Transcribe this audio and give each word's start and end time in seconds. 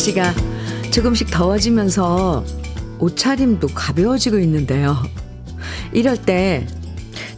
날씨가 0.00 0.34
조금씩 0.90 1.30
더워지면서 1.30 2.44
옷차림도 2.98 3.68
가벼워지고 3.68 4.38
있는데요. 4.38 4.96
이럴 5.92 6.16
때 6.16 6.66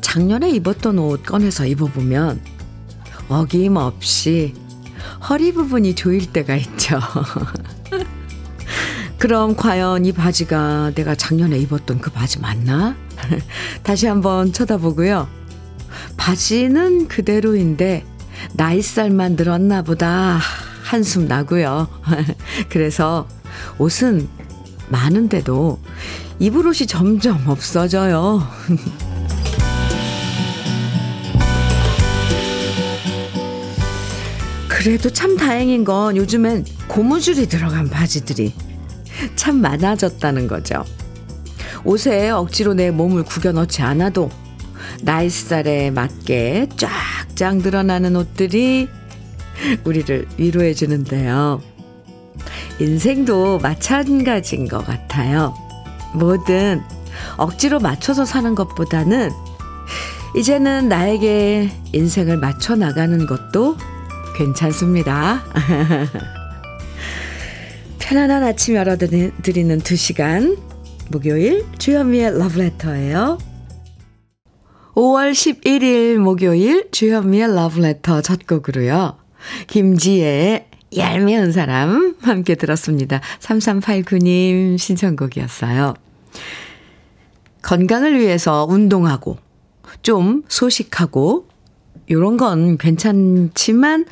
작년에 0.01 0.51
입었던 0.51 0.99
옷 0.99 1.25
꺼내서 1.25 1.67
입어보면 1.67 2.41
어김없이 3.29 4.55
허리 5.29 5.53
부분이 5.53 5.95
조일 5.95 6.33
때가 6.33 6.55
있죠. 6.57 7.01
그럼 9.19 9.57
과연 9.57 10.05
이 10.05 10.13
바지가 10.13 10.93
내가 10.95 11.15
작년에 11.15 11.59
입었던 11.59 12.01
그 12.01 12.11
바지 12.11 12.39
맞나? 12.39 12.97
다시 13.83 14.07
한번 14.07 14.53
쳐다보고요. 14.53 15.29
바지는 16.17 17.09
그대로인데 17.09 18.05
나이살만 18.55 19.35
늘었나 19.37 19.83
보다 19.83 20.41
한숨 20.93 21.27
나고요. 21.27 21.89
그래서 22.69 23.27
옷은 23.79 24.29
많은데도 24.91 25.79
입을 26.39 26.67
옷이 26.67 26.87
점점 26.87 27.49
없어져요. 27.49 28.47
그래도 34.69 35.09
참 35.09 35.39
다행인 35.39 35.85
건 35.85 36.19
요즘엔 36.19 36.67
고무줄이 36.89 37.49
들어간 37.49 37.89
바지들이 37.89 38.53
참 39.35 39.63
많아졌다는 39.63 40.47
거죠. 40.47 40.85
옷에 41.85 42.29
억지로 42.29 42.75
내 42.75 42.91
몸을 42.91 43.23
구겨 43.23 43.53
넣지 43.53 43.81
않아도 43.81 44.29
나이살에 45.01 45.91
맞게 45.91 46.69
쫙쫙 46.77 47.63
늘어나는 47.63 48.15
옷들이 48.15 48.91
우리를 49.85 50.27
위로해 50.37 50.75
주는데요. 50.75 51.61
인생도 52.79 53.59
마찬가지인 53.59 54.69
것 54.69 54.85
같아요. 54.85 55.55
뭐든 56.15 56.83
억지로 57.37 57.79
맞춰서 57.79 58.25
사는 58.25 58.55
것보다는 58.55 59.31
이제는 60.37 60.89
나에게 60.89 61.71
인생을 61.93 62.39
맞춰 62.39 62.75
나가는 62.75 63.27
것도 63.27 63.77
괜찮습니다. 64.37 65.43
편안한 67.99 68.43
아침 68.43 68.75
열어드리는 68.75 69.79
두 69.81 69.97
시간 69.97 70.57
목요일 71.11 71.67
주현미의 71.79 72.39
러브레터예요. 72.39 73.39
5월 74.95 75.33
11일 75.33 76.17
목요일 76.17 76.91
주현미의 76.91 77.55
러브레터 77.55 78.23
첫 78.23 78.47
곡으로요. 78.47 79.22
김지혜의 79.67 80.67
얄미운 80.97 81.53
사람 81.53 82.17
함께 82.21 82.55
들었습니다. 82.55 83.21
3389님 83.41 84.79
신청곡이었어요. 84.79 85.95
건강을 87.63 88.19
위해서 88.19 88.67
운동하고 88.69 89.39
좀 90.03 90.43
소식하고 90.49 91.49
요런 92.11 92.37
건 92.37 92.77
괜찮지만 92.77 94.05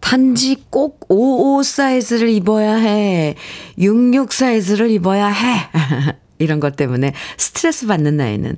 단지 0.00 0.62
꼭 0.70 1.06
55 1.08 1.62
사이즈를 1.64 2.28
입어야 2.28 2.76
해. 2.76 3.34
66 3.78 4.32
사이즈를 4.32 4.90
입어야 4.90 5.26
해. 5.26 5.68
이런 6.38 6.60
것 6.60 6.76
때문에 6.76 7.14
스트레스 7.36 7.86
받는 7.86 8.16
나이는 8.16 8.56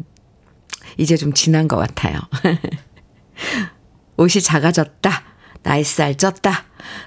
이제 0.98 1.16
좀 1.16 1.32
지난 1.32 1.66
것 1.66 1.76
같아요. 1.76 2.18
옷이 4.18 4.42
작아졌다. 4.42 5.29
나이 5.62 5.84
살 5.84 6.14
쪘다. 6.14 6.52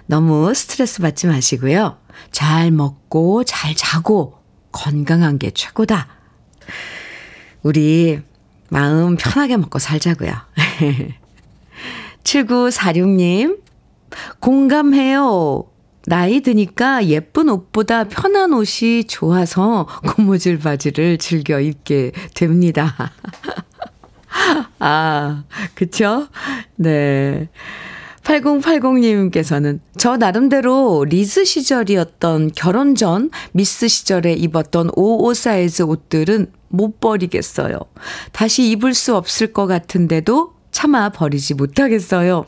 너무 0.06 0.54
스트레스 0.54 1.02
받지 1.02 1.28
마시고요. 1.28 1.98
잘 2.32 2.72
먹고 2.72 3.44
잘 3.44 3.76
자고 3.76 4.40
건강한 4.72 5.40
게 5.40 5.52
최고다. 5.52 6.08
우리 7.64 8.22
마음 8.70 9.16
편하게 9.16 9.58
먹고 9.58 9.80
살자고요. 9.80 10.32
7946님, 12.24 13.60
공감해요. 14.40 15.66
나이 16.06 16.42
드니까 16.42 17.06
예쁜 17.06 17.50
옷보다 17.50 18.06
편한 18.06 18.54
옷이 18.54 19.06
좋아서 19.06 19.88
고무줄 20.08 20.60
바지를 20.60 21.18
즐겨 21.18 21.60
입게 21.60 22.12
됩니다. 22.34 23.14
아, 24.80 25.44
그쵸? 25.76 26.28
네. 26.76 27.48
8080님께서는 28.24 29.80
저 29.98 30.18
나름대로 30.18 31.06
리즈 31.08 31.46
시절이었던 31.46 32.52
결혼 32.56 32.96
전 32.96 33.30
미스 33.52 33.88
시절에 33.88 34.34
입었던 34.34 34.90
55 34.96 35.34
사이즈 35.34 35.84
옷들은 35.84 36.52
못 36.70 37.00
버리겠어요. 37.00 37.80
다시 38.32 38.70
입을 38.72 38.94
수 38.94 39.16
없을 39.16 39.54
것 39.54 39.68
같은데도 39.68 40.54
차마 40.72 41.10
버리지 41.10 41.54
못하겠어요. 41.54 42.46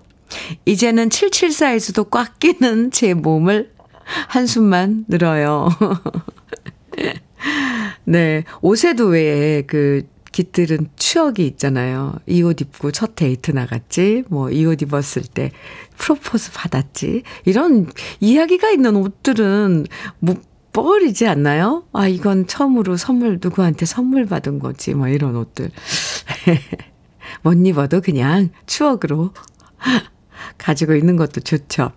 이제는 0.65 1.09
77 1.09 1.51
사이즈도 1.51 2.05
꽉 2.05 2.39
끼는 2.39 2.91
제 2.91 3.13
몸을 3.13 3.71
한숨만 4.29 5.05
늘어요. 5.07 5.69
네. 8.05 8.43
옷에도 8.61 9.07
왜 9.07 9.63
그 9.67 10.03
깃들은 10.35 10.89
추억이 10.97 11.47
있잖아요. 11.47 12.15
이 12.27 12.43
옷 12.43 12.59
입고 12.59 12.91
첫 12.91 13.15
데이트 13.15 13.51
나갔지. 13.51 14.25
뭐 14.27 14.49
이 14.51 14.65
옷 14.65 14.81
입었을 14.81 15.23
때 15.23 15.51
프로포즈 15.97 16.51
받았지. 16.51 17.23
이런 17.45 17.89
이야기가 18.19 18.69
있는 18.69 18.97
옷들은 18.97 19.85
못 20.19 20.41
버리지 20.73 21.25
않나요? 21.25 21.85
아, 21.93 22.09
이건 22.09 22.47
처음으로 22.47 22.97
선물 22.97 23.39
누구한테 23.41 23.85
선물 23.85 24.25
받은 24.25 24.59
거지. 24.59 24.93
뭐 24.93 25.07
이런 25.07 25.37
옷들. 25.37 25.71
못 27.43 27.53
입어도 27.65 28.01
그냥 28.01 28.49
추억으로 28.65 29.33
가지고 30.57 30.95
있는 30.95 31.15
것도 31.15 31.39
좋죠. 31.41 31.91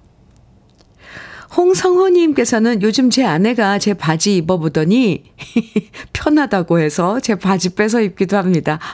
홍성호님께서는 1.57 2.83
요즘 2.83 3.11
제 3.11 3.25
아내가 3.25 3.79
제 3.79 3.95
바지 3.95 4.37
입어보더니 4.37 5.25
편하다고 6.13 6.79
해서 6.79 7.21
제 7.21 7.35
바지 7.35 7.75
빼서 7.75 8.01
입기도 8.01 8.37
합니다. 8.37 8.79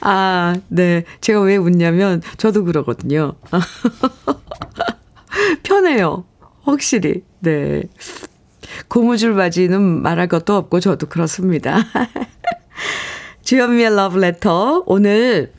아, 0.00 0.54
네. 0.68 1.04
제가 1.20 1.40
왜 1.40 1.56
웃냐면 1.56 2.22
저도 2.36 2.64
그러거든요. 2.64 3.34
편해요. 5.64 6.24
확실히. 6.62 7.24
네. 7.40 7.82
고무줄 8.88 9.34
바지는 9.34 9.80
말할 10.02 10.28
것도 10.28 10.56
없고 10.56 10.80
저도 10.80 11.06
그렇습니다. 11.06 11.78
주현미의 13.42 13.96
러브레터. 13.96 14.84
오늘 14.86 15.52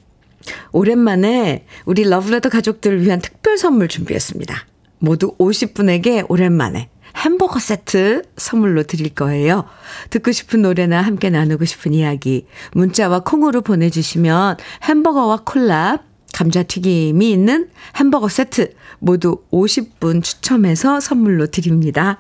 오랜만에 0.71 1.65
우리 1.85 2.03
러브레터 2.03 2.49
가족들을 2.49 3.01
위한 3.03 3.19
특별 3.19 3.57
선물 3.57 3.87
준비했습니다. 3.87 4.65
모두 4.99 5.35
50분에게 5.37 6.25
오랜만에 6.29 6.89
햄버거 7.17 7.59
세트 7.59 8.23
선물로 8.37 8.83
드릴 8.83 9.09
거예요. 9.09 9.65
듣고 10.09 10.31
싶은 10.31 10.61
노래나 10.61 11.01
함께 11.01 11.29
나누고 11.29 11.65
싶은 11.65 11.93
이야기 11.93 12.45
문자와 12.73 13.21
콩으로 13.21 13.61
보내주시면 13.61 14.57
햄버거와 14.83 15.41
콜라 15.43 15.99
감자튀김이 16.33 17.31
있는 17.31 17.69
햄버거 17.95 18.29
세트 18.29 18.73
모두 18.99 19.41
50분 19.51 20.23
추첨해서 20.23 20.99
선물로 20.99 21.47
드립니다. 21.47 22.19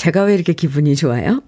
제가 0.00 0.22
왜 0.22 0.34
이렇게 0.34 0.54
기분이 0.54 0.96
좋아요? 0.96 1.42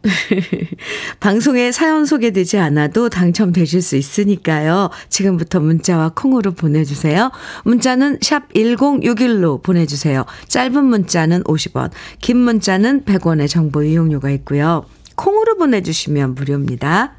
방송에 1.21 1.73
사연 1.73 2.05
소개되지 2.05 2.59
않아도 2.59 3.09
당첨되실 3.09 3.81
수 3.81 3.97
있으니까요. 3.97 4.91
지금부터 5.09 5.59
문자와 5.59 6.13
콩으로 6.15 6.53
보내주세요. 6.53 7.31
문자는 7.65 8.19
샵 8.21 8.53
1061로 8.53 9.63
보내주세요. 9.63 10.27
짧은 10.49 10.85
문자는 10.85 11.45
50원, 11.45 11.93
긴 12.21 12.37
문자는 12.37 13.07
100원의 13.07 13.49
정보 13.49 13.83
이용료가 13.83 14.29
있고요. 14.33 14.85
콩으로 15.17 15.57
보내주시면 15.57 16.35
무료입니다. 16.35 17.15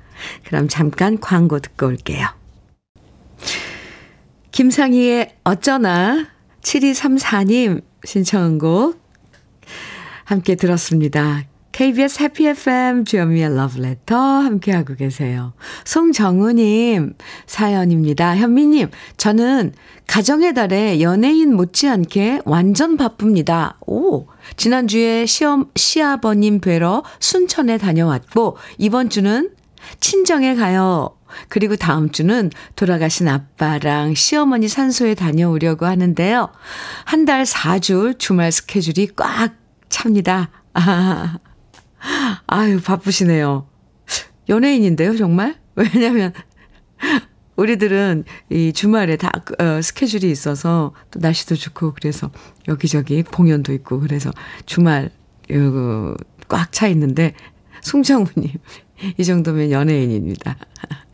그럼 0.46 0.68
잠깐 0.68 1.20
광고 1.20 1.60
듣고 1.60 1.88
올게요. 1.88 2.28
김상희의 4.52 5.38
어쩌나 5.46 6.28
7234님 6.62 7.82
신청곡 8.06 9.03
함께 10.34 10.56
들었습니다. 10.56 11.44
KBS 11.74 12.24
해피 12.24 12.48
FM 12.48 13.06
주현미의 13.06 13.56
러브레터 13.56 14.16
함께하고 14.16 14.96
계세요. 14.96 15.54
송정우님 15.86 17.14
사연입니다. 17.46 18.36
현미님, 18.36 18.90
저는 19.18 19.74
가정의 20.08 20.56
달에 20.56 21.02
연예인 21.02 21.56
못지않게 21.56 22.42
완전 22.46 22.98
바쁩니다. 22.98 23.78
오, 23.86 24.26
지난주에 24.58 25.28
시험, 25.28 25.70
시아버님 25.76 26.62
뵈러 26.62 27.04
순천에 27.20 27.78
다녀왔고, 27.78 28.58
이번 28.80 29.10
주는 29.10 29.52
친정에 30.00 30.56
가요. 30.56 31.16
그리고 31.48 31.76
다음 31.76 32.12
주는 32.12 32.50
돌아가신 32.76 33.28
아빠랑 33.28 34.16
시어머니 34.16 34.68
산소에 34.68 35.14
다녀오려고 35.14 35.86
하는데요. 35.86 36.50
한 37.06 37.26
달 37.26 37.44
4주 37.44 38.18
주말 38.20 38.52
스케줄이 38.52 39.08
꽉 39.16 39.63
찹니다. 40.04 40.50
아, 40.74 41.40
아유, 42.48 42.82
바쁘시네요. 42.82 43.66
연예인인데요, 44.50 45.16
정말? 45.16 45.56
왜냐면, 45.76 46.34
우리들은 47.56 48.26
이 48.50 48.74
주말에 48.74 49.16
다 49.16 49.32
어, 49.60 49.82
스케줄이 49.82 50.30
있어서 50.30 50.94
또 51.10 51.20
날씨도 51.20 51.56
좋고 51.56 51.94
그래서 51.94 52.32
여기저기 52.68 53.22
공연도 53.22 53.72
있고 53.74 54.00
그래서 54.00 54.32
주말 54.66 55.12
꽉차 56.50 56.88
있는데 56.88 57.36
송정우님 57.82 58.50
이 59.18 59.24
정도면 59.24 59.70
연예인입니다. 59.72 60.58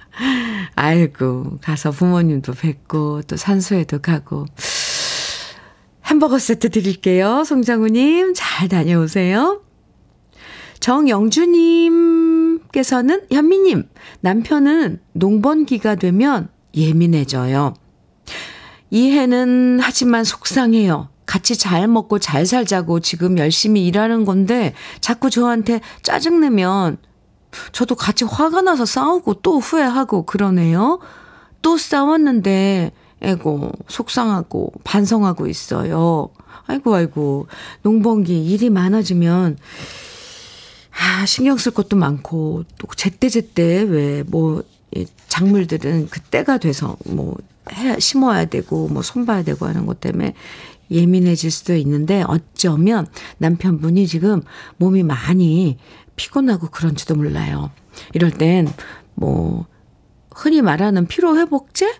아이고 0.75 1.59
가서 1.61 1.91
부모님도 1.91 2.53
뵙고 2.53 3.23
또 3.23 3.35
산소에도 3.35 3.99
가고 3.99 4.45
햄버거 6.09 6.39
세트 6.39 6.69
드릴게요. 6.69 7.43
송정우님 7.43 8.33
잘 8.35 8.67
다녀오세요. 8.67 9.61
정영주님께서는 10.79 13.27
현미님, 13.31 13.87
남편은 14.21 15.01
농번기가 15.13 15.93
되면 15.95 16.49
예민해져요. 16.75 17.75
이해는 18.89 19.79
하지만 19.81 20.23
속상해요. 20.23 21.09
같이 21.27 21.55
잘 21.55 21.87
먹고 21.87 22.17
잘 22.17 22.47
살자고 22.47 23.01
지금 23.01 23.37
열심히 23.37 23.85
일하는 23.85 24.25
건데 24.25 24.73
자꾸 25.01 25.29
저한테 25.29 25.81
짜증내면 26.01 26.97
저도 27.71 27.93
같이 27.93 28.25
화가 28.25 28.63
나서 28.63 28.85
싸우고 28.85 29.41
또 29.41 29.59
후회하고 29.59 30.25
그러네요. 30.25 30.99
또 31.61 31.77
싸웠는데 31.77 32.93
에고 33.21 33.71
속상하고 33.87 34.71
반성하고 34.83 35.47
있어요. 35.47 36.29
아이고 36.67 36.95
아이고 36.95 37.47
농번기 37.81 38.45
일이 38.45 38.69
많아지면 38.69 39.57
아, 40.99 41.25
신경 41.25 41.57
쓸 41.57 41.71
것도 41.71 41.95
많고, 41.95 42.65
또 42.77 42.87
제때 42.95 43.29
제때 43.29 43.83
왜, 43.83 44.23
뭐, 44.23 44.63
이 44.93 45.05
작물들은 45.29 46.09
그때가 46.09 46.57
돼서 46.57 46.97
뭐, 47.05 47.37
해, 47.71 47.97
심어야 47.99 48.45
되고, 48.45 48.89
뭐, 48.89 49.01
손봐야 49.01 49.43
되고 49.43 49.65
하는 49.65 49.85
것 49.85 50.01
때문에 50.01 50.33
예민해질 50.91 51.51
수도 51.51 51.75
있는데, 51.75 52.23
어쩌면 52.27 53.07
남편분이 53.37 54.07
지금 54.07 54.41
몸이 54.77 55.03
많이 55.03 55.77
피곤하고 56.17 56.67
그런지도 56.69 57.15
몰라요. 57.15 57.71
이럴 58.13 58.31
땐, 58.31 58.67
뭐, 59.15 59.67
흔히 60.31 60.61
말하는 60.61 61.07
피로 61.07 61.37
회복제? 61.37 61.93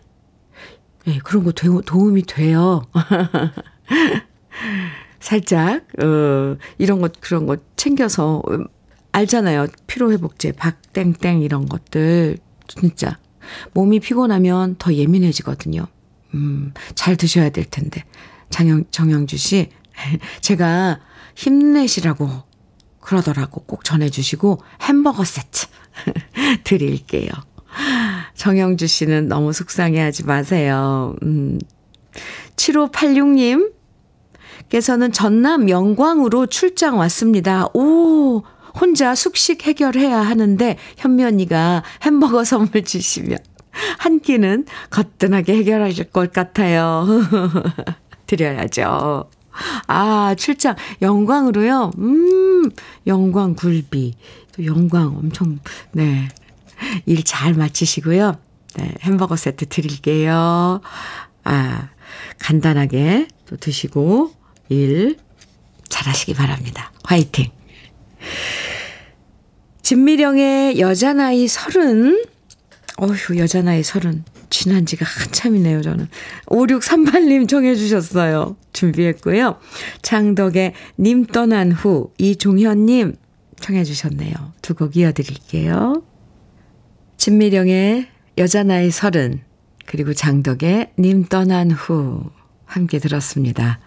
예, 1.08 1.12
네, 1.12 1.20
그런 1.24 1.44
거 1.44 1.52
도, 1.52 1.82
도움이 1.82 2.24
돼요. 2.24 2.84
살짝, 5.20 5.86
어, 6.02 6.58
이런 6.78 7.02
것, 7.02 7.20
그런 7.20 7.46
거 7.46 7.58
챙겨서 7.76 8.42
알잖아요. 9.12 9.68
피로회복제, 9.88 10.54
박땡땡 10.54 11.42
이런 11.42 11.68
것들. 11.68 12.38
진짜. 12.68 13.18
몸이 13.74 14.00
피곤하면 14.00 14.76
더 14.78 14.94
예민해지거든요. 14.94 15.88
음, 16.36 16.74
잘 16.96 17.16
드셔야 17.16 17.50
될 17.50 17.66
텐데. 17.66 18.04
장영, 18.50 18.86
정영주 18.92 19.38
씨, 19.38 19.70
제가 20.42 21.00
힘내시라고 21.36 22.30
그러더라고. 23.00 23.64
꼭 23.64 23.84
전해주시고 23.84 24.62
햄버거 24.82 25.24
세트 25.24 25.68
드릴게요. 26.64 27.32
정영주 28.40 28.88
씨는 28.88 29.28
너무 29.28 29.52
속상해 29.52 30.00
하지 30.00 30.26
마세요. 30.26 31.14
음, 31.24 31.60
7586님, 32.56 33.74
께서는 34.70 35.12
전남 35.12 35.70
영광으로 35.70 36.46
출장 36.46 36.98
왔습니다. 37.00 37.68
오, 37.74 38.44
혼자 38.80 39.14
숙식 39.14 39.68
해결해야 39.68 40.18
하는데 40.18 40.78
현미 40.98 41.26
언니가 41.26 41.84
햄버거 42.02 42.46
선물 42.46 42.86
주시면 42.86 43.40
한 43.98 44.22
끼는 44.22 44.66
거뜬하게 44.90 45.58
해결하실 45.58 46.06
것 46.06 46.32
같아요. 46.32 47.06
드려야죠. 48.26 49.30
아, 49.88 50.36
출장 50.38 50.76
영광으로요. 51.02 51.92
음, 51.98 52.70
영광 53.06 53.54
굴비. 53.54 54.14
또 54.54 54.66
영광 54.66 55.08
엄청 55.18 55.60
네. 55.92 56.30
일 57.06 57.24
잘 57.24 57.54
마치시고요. 57.54 58.38
네, 58.76 58.94
햄버거 59.02 59.36
세트 59.36 59.68
드릴게요. 59.68 60.82
아, 61.44 61.90
간단하게 62.40 63.28
또 63.48 63.58
드시고 63.58 64.34
일 64.70 65.18
잘하시기 65.90 66.34
바랍니다. 66.36 66.92
화이팅! 67.04 67.52
진미령의 69.82 70.80
여자나이 70.80 71.48
서른. 71.48 72.24
어휴, 72.98 73.38
여자나이 73.38 73.84
서른. 73.84 74.24
지난 74.50 74.86
지가 74.86 75.06
한참이네요, 75.06 75.82
저는. 75.82 76.08
5638님 76.48 77.48
정해 77.48 77.76
주셨어요. 77.76 78.56
준비했고요. 78.74 79.60
창덕의 80.02 80.74
님 81.00 81.26
떠난 81.26 81.72
후, 81.72 82.12
이종현님 82.18 83.16
청해 83.62 83.84
주셨네요. 83.84 84.34
두 84.62 84.76
곡 84.76 84.96
이어드릴게요. 84.98 86.04
진미령의 87.20 88.08
여자 88.38 88.64
나이 88.64 88.90
서른, 88.92 89.42
그리고 89.86 90.14
장덕의 90.14 90.94
님 90.98 91.26
떠난 91.26 91.70
후, 91.70 92.24
함께 92.66 92.98
들었습니다. 92.98 93.80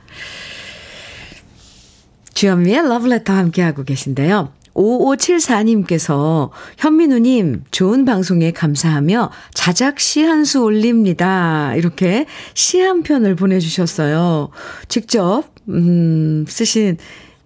주현미의 2.34 2.88
러브레터 2.88 3.32
함께하고 3.32 3.84
계신데요. 3.84 4.52
5574님께서 4.74 6.50
현민우님 6.78 7.64
좋은 7.70 8.04
방송에 8.04 8.50
감사하며 8.52 9.30
자작 9.54 9.98
시 10.00 10.22
한 10.24 10.44
수 10.44 10.62
올립니다. 10.62 11.74
이렇게 11.74 12.26
시 12.54 12.80
한 12.80 13.02
편을 13.02 13.34
보내주셨어요. 13.36 14.50
직접 14.88 15.44
음, 15.68 16.44
쓰신 16.48 16.98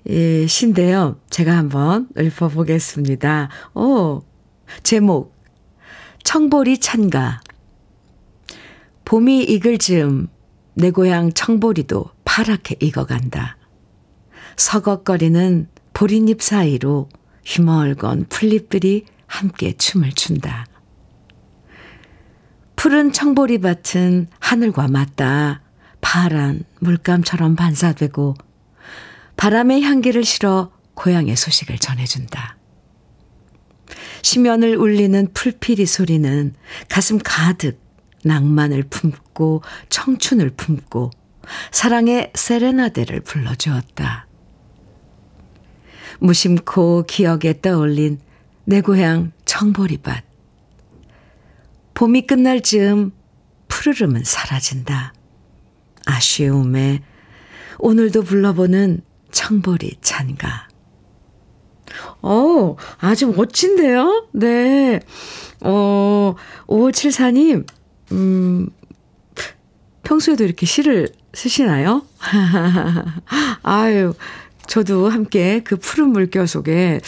예, 0.09 0.47
시인데요. 0.49 1.21
제가 1.31 1.57
한번 1.57 2.09
읊어보겠습니다. 2.19 3.51
오, 3.75 4.23
제목 4.83 5.36
청보리 6.27 6.79
찬가 6.79 7.41
봄이 9.05 9.45
익을 9.45 9.79
즈음 9.79 10.27
내 10.75 10.91
고향 10.91 11.33
청보리도 11.33 12.11
파랗게 12.25 12.79
익어간다. 12.81 13.57
서걱거리는 14.57 15.69
보리잎 15.93 16.43
사이로 16.43 17.09
휘멀건 17.45 18.27
풀잎들이 18.29 19.05
함께 19.29 19.73
춤을 19.75 20.11
춘다. 20.15 20.67
푸른 22.75 23.13
청보리밭은 23.13 24.27
하늘과 24.41 24.89
맞닿아 24.89 25.61
파란 26.01 26.65
물감처럼 26.81 27.55
반사되고 27.55 28.35
바람의 29.37 29.83
향기를 29.83 30.25
실어 30.25 30.73
고향의 30.95 31.37
소식을 31.37 31.79
전해준다. 31.79 32.57
심연을 34.27 34.77
울리는 34.77 35.29
풀피리 35.35 35.87
소리는 35.87 36.53
가슴 36.89 37.21
가득 37.23 37.81
낭만을 38.25 38.83
품고 38.91 39.63
청춘을 39.89 40.51
품고 40.51 41.11
사랑의 41.71 42.33
세레나데를 42.35 43.21
불러주었다. 43.21 44.27
무심코 46.19 47.05
기억에 47.05 47.61
떠올린 47.63 48.19
내 48.65 48.81
고향 48.81 49.31
청보리밭. 49.45 50.25
봄이 51.95 52.23
끝날 52.23 52.63
즈음 52.63 53.13
푸르름은 53.69 54.25
사라진다. 54.25 55.15
아쉬움에 56.05 57.01
오늘도 57.79 58.25
불러보는 58.25 59.03
청보리 59.31 59.99
찬가. 60.01 60.66
어, 62.23 62.77
아주 62.99 63.29
멋진데요? 63.29 64.29
네. 64.33 65.01
어, 65.61 66.35
5574님, 66.67 67.67
음, 68.13 68.69
평소에도 70.03 70.45
이렇게 70.45 70.67
시를 70.67 71.09
쓰시나요? 71.33 72.03
아유, 73.63 74.15
저도 74.67 75.09
함께 75.09 75.61
그 75.65 75.77
푸른 75.77 76.11
물결 76.11 76.47
속에, 76.47 77.01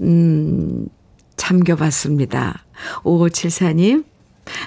음, 0.00 0.88
잠겨봤습니다. 1.36 2.64
5574님, 3.02 4.04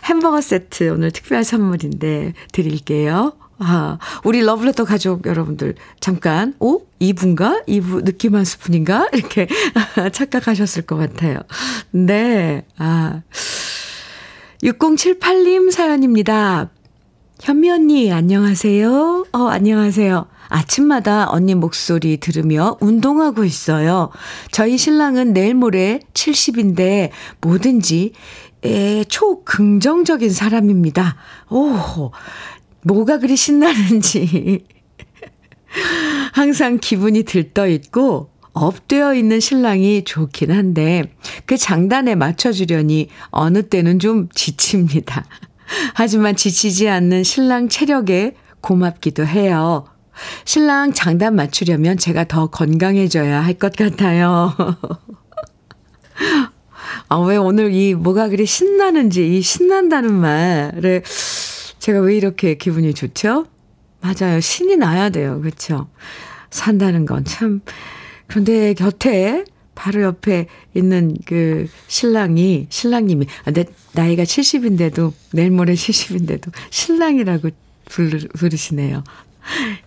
햄버거 0.06 0.40
세트 0.42 0.90
오늘 0.90 1.12
특별 1.12 1.44
선물인데 1.44 2.34
드릴게요. 2.52 3.34
아, 3.58 3.98
우리 4.24 4.42
러브레터 4.42 4.84
가족 4.84 5.26
여러분들, 5.26 5.76
잠깐, 6.00 6.54
오? 6.60 6.82
2분가? 7.00 7.66
2부 7.68 8.04
느낌 8.04 8.36
한 8.36 8.44
스푼인가? 8.44 9.08
이렇게 9.14 9.48
착각하셨을 10.12 10.84
것 10.84 10.98
같아요. 10.98 11.40
네, 11.92 12.66
아. 12.78 13.22
6078님 14.64 15.72
사연입니다. 15.72 16.70
현미 17.42 17.70
언니, 17.70 18.12
안녕하세요. 18.12 19.26
어, 19.32 19.48
안녕하세요. 19.48 20.28
아침마다 20.48 21.30
언니 21.30 21.56
목소리 21.56 22.18
들으며 22.18 22.78
운동하고 22.80 23.44
있어요. 23.44 24.10
저희 24.52 24.78
신랑은 24.78 25.34
내일 25.34 25.56
모레 25.56 26.00
70인데 26.14 27.10
뭐든지 27.42 28.14
에, 28.64 29.04
초긍정적인 29.04 30.30
사람입니다. 30.32 31.16
오, 31.50 32.12
뭐가 32.86 33.18
그리 33.18 33.36
신나는지. 33.36 34.64
항상 36.34 36.78
기분이 36.80 37.24
들떠 37.24 37.68
있고 37.68 38.30
업되어 38.54 39.16
있는 39.16 39.40
신랑이 39.40 40.04
좋긴 40.06 40.52
한데 40.52 41.04
그 41.46 41.58
장단에 41.58 42.16
맞춰주려니 42.16 43.10
어느 43.32 43.64
때는 43.64 44.00
좀 44.00 44.30
지칩니다. 44.34 45.26
하지만 45.96 46.36
지치지 46.36 46.88
않는 46.88 47.24
신랑 47.24 47.70
체력에 47.70 48.36
고맙기도 48.62 49.26
해요. 49.26 49.86
신랑 50.46 50.94
장단 50.94 51.36
맞추려면 51.36 51.98
제가 51.98 52.26
더 52.26 52.48
건강해져야 52.48 53.44
할 53.44 53.56
것 53.56 53.76
같아요. 53.76 54.54
아, 57.10 57.18
왜 57.20 57.36
오늘 57.36 57.74
이 57.74 57.94
뭐가 57.94 58.30
그리 58.30 58.46
신나는지, 58.46 59.38
이 59.38 59.42
신난다는 59.42 60.14
말에 60.14 61.02
제가 61.86 62.00
왜 62.00 62.18
이렇게 62.18 62.56
기분이 62.56 62.96
좋죠? 62.96 63.46
맞아요. 64.02 64.40
신이 64.40 64.76
나야 64.76 65.12
돼요. 65.12 65.40
그렇죠? 65.40 65.88
산다는 66.50 67.06
건 67.06 67.24
참. 67.26 67.62
그런데 68.26 68.74
곁에 68.74 69.46
바로 69.76 70.02
옆에 70.02 70.48
있는 70.74 71.16
그 71.28 71.68
신랑이, 71.88 72.66
신랑님이, 72.72 73.28
아, 73.44 73.52
내 73.52 73.66
나이가 73.94 74.24
70인데도, 74.24 75.14
내일 75.34 75.52
모레 75.52 75.76
70인데도 75.76 76.52
신랑이라고 76.72 77.52
부르, 77.88 78.18
부르시네요. 78.30 79.04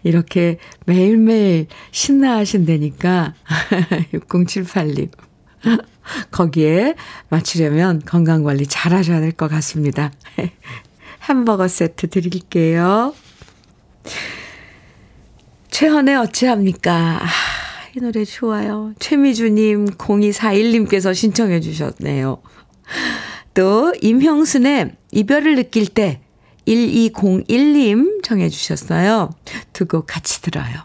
이렇게 0.05 0.59
매일매일 0.87 1.67
신나하신다니까, 1.91 3.35
6078님. 4.15 5.11
거기에 6.31 6.95
맞추려면 7.29 8.01
건강관리 8.05 8.69
잘 8.69 8.95
하셔야 8.95 9.21
될 9.21 9.33
것 9.33 9.49
같습니다. 9.51 10.13
햄버거 11.29 11.69
세트 11.69 12.09
드릴게요. 12.09 13.15
최헌의 15.71 16.17
어찌합니까? 16.17 17.21
아, 17.23 17.27
이 17.97 18.01
노래 18.01 18.25
좋아요. 18.25 18.93
최미주님, 18.99 19.87
0241님께서 19.97 21.15
신청해 21.15 21.61
주셨네요. 21.61 22.43
또, 23.55 23.93
임형순의 24.01 24.93
이별을 25.13 25.57
느낄 25.57 25.87
때 25.89 26.21
1201님 26.67 28.23
정해 28.23 28.49
주셨어요. 28.49 29.31
두 29.73 29.87
곡 29.87 30.07
같이 30.07 30.43
들어요. 30.43 30.85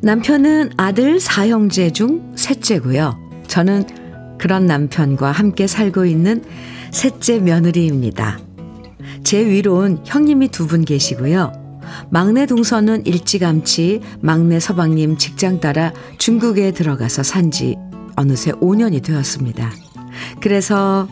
남편은 0.00 0.70
아들 0.76 1.18
사형제 1.18 1.90
중 1.90 2.32
셋째고요. 2.36 3.18
저는 3.48 3.84
그런 4.38 4.66
남편과 4.66 5.32
함께 5.32 5.66
살고 5.66 6.04
있는 6.04 6.44
셋째 6.92 7.38
며느리입니다. 7.40 8.38
제 9.24 9.44
위로는 9.44 9.98
형님이 10.04 10.48
두 10.48 10.66
분 10.66 10.84
계시고요. 10.84 11.52
막내 12.10 12.46
동서는 12.46 13.06
일찌감치 13.06 14.00
막내 14.20 14.60
서방님 14.60 15.16
직장 15.16 15.58
따라 15.60 15.92
중국에 16.18 16.70
들어가서 16.72 17.22
산 17.22 17.50
지 17.50 17.76
어느새 18.16 18.52
5년이 18.52 19.02
되었습니다. 19.02 19.70
그래서 20.40 21.08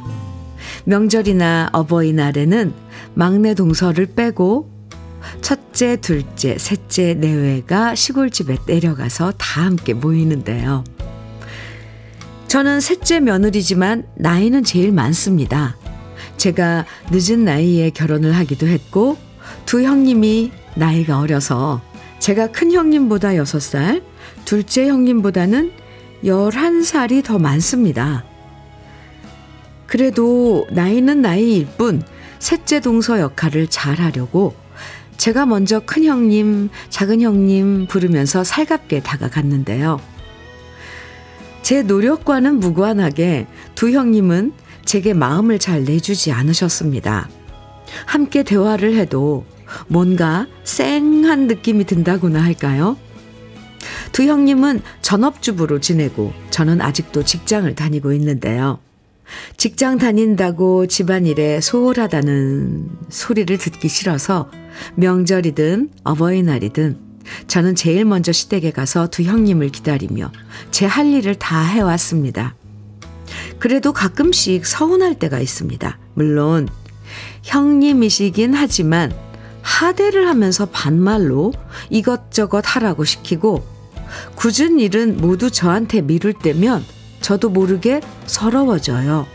명절이나 0.84 1.70
어버이날에는 1.72 2.72
막내 3.14 3.54
동서를 3.54 4.06
빼고 4.06 4.75
첫째, 5.40 5.96
둘째, 5.96 6.56
셋째 6.58 7.14
내외가 7.14 7.94
시골집에 7.94 8.58
내려가서 8.66 9.32
다 9.38 9.62
함께 9.62 9.94
모이는데요. 9.94 10.84
저는 12.48 12.80
셋째 12.80 13.20
며느리지만 13.20 14.06
나이는 14.16 14.64
제일 14.64 14.92
많습니다. 14.92 15.76
제가 16.36 16.84
늦은 17.10 17.44
나이에 17.44 17.90
결혼을 17.90 18.32
하기도 18.36 18.66
했고, 18.66 19.18
두 19.64 19.82
형님이 19.82 20.52
나이가 20.76 21.18
어려서 21.18 21.80
제가 22.18 22.48
큰 22.48 22.72
형님보다 22.72 23.30
6살, 23.30 24.02
둘째 24.44 24.88
형님보다는 24.88 25.72
11살이 26.24 27.24
더 27.24 27.38
많습니다. 27.38 28.24
그래도 29.86 30.66
나이는 30.70 31.22
나이일 31.22 31.66
뿐 31.78 32.02
셋째 32.38 32.80
동서 32.80 33.20
역할을 33.20 33.68
잘 33.68 33.96
하려고 33.96 34.54
제가 35.16 35.46
먼저 35.46 35.80
큰 35.80 36.04
형님, 36.04 36.68
작은 36.90 37.20
형님 37.20 37.86
부르면서 37.86 38.44
살갑게 38.44 39.00
다가갔는데요. 39.00 40.00
제 41.62 41.82
노력과는 41.82 42.60
무관하게 42.60 43.46
두 43.74 43.90
형님은 43.90 44.52
제게 44.84 45.14
마음을 45.14 45.58
잘 45.58 45.84
내주지 45.84 46.30
않으셨습니다. 46.30 47.28
함께 48.06 48.42
대화를 48.42 48.94
해도 48.94 49.44
뭔가 49.88 50.46
쌩한 50.64 51.48
느낌이 51.48 51.84
든다고나 51.84 52.42
할까요? 52.42 52.96
두 54.12 54.22
형님은 54.22 54.80
전업주부로 55.02 55.80
지내고 55.80 56.32
저는 56.50 56.80
아직도 56.80 57.24
직장을 57.24 57.74
다니고 57.74 58.12
있는데요. 58.12 58.78
직장 59.56 59.98
다닌다고 59.98 60.86
집안일에 60.86 61.60
소홀하다는 61.60 62.90
소리를 63.08 63.58
듣기 63.58 63.88
싫어서 63.88 64.50
명절이든 64.96 65.90
어버이날이든 66.04 66.98
저는 67.48 67.74
제일 67.74 68.04
먼저 68.04 68.30
시댁에 68.32 68.70
가서 68.70 69.08
두 69.08 69.22
형님을 69.22 69.70
기다리며 69.70 70.30
제 70.70 70.86
할 70.86 71.06
일을 71.12 71.34
다 71.34 71.62
해왔습니다. 71.62 72.54
그래도 73.58 73.92
가끔씩 73.92 74.64
서운할 74.64 75.18
때가 75.18 75.40
있습니다. 75.40 75.98
물론 76.14 76.68
형님이시긴 77.42 78.54
하지만 78.54 79.12
하대를 79.62 80.28
하면서 80.28 80.66
반말로 80.66 81.52
이것저것 81.90 82.62
하라고 82.64 83.04
시키고 83.04 83.66
굳은 84.36 84.78
일은 84.78 85.16
모두 85.16 85.50
저한테 85.50 86.00
미룰 86.02 86.32
때면 86.32 86.84
저도 87.26 87.48
모르게 87.48 88.00
서러워져요. 88.26 89.26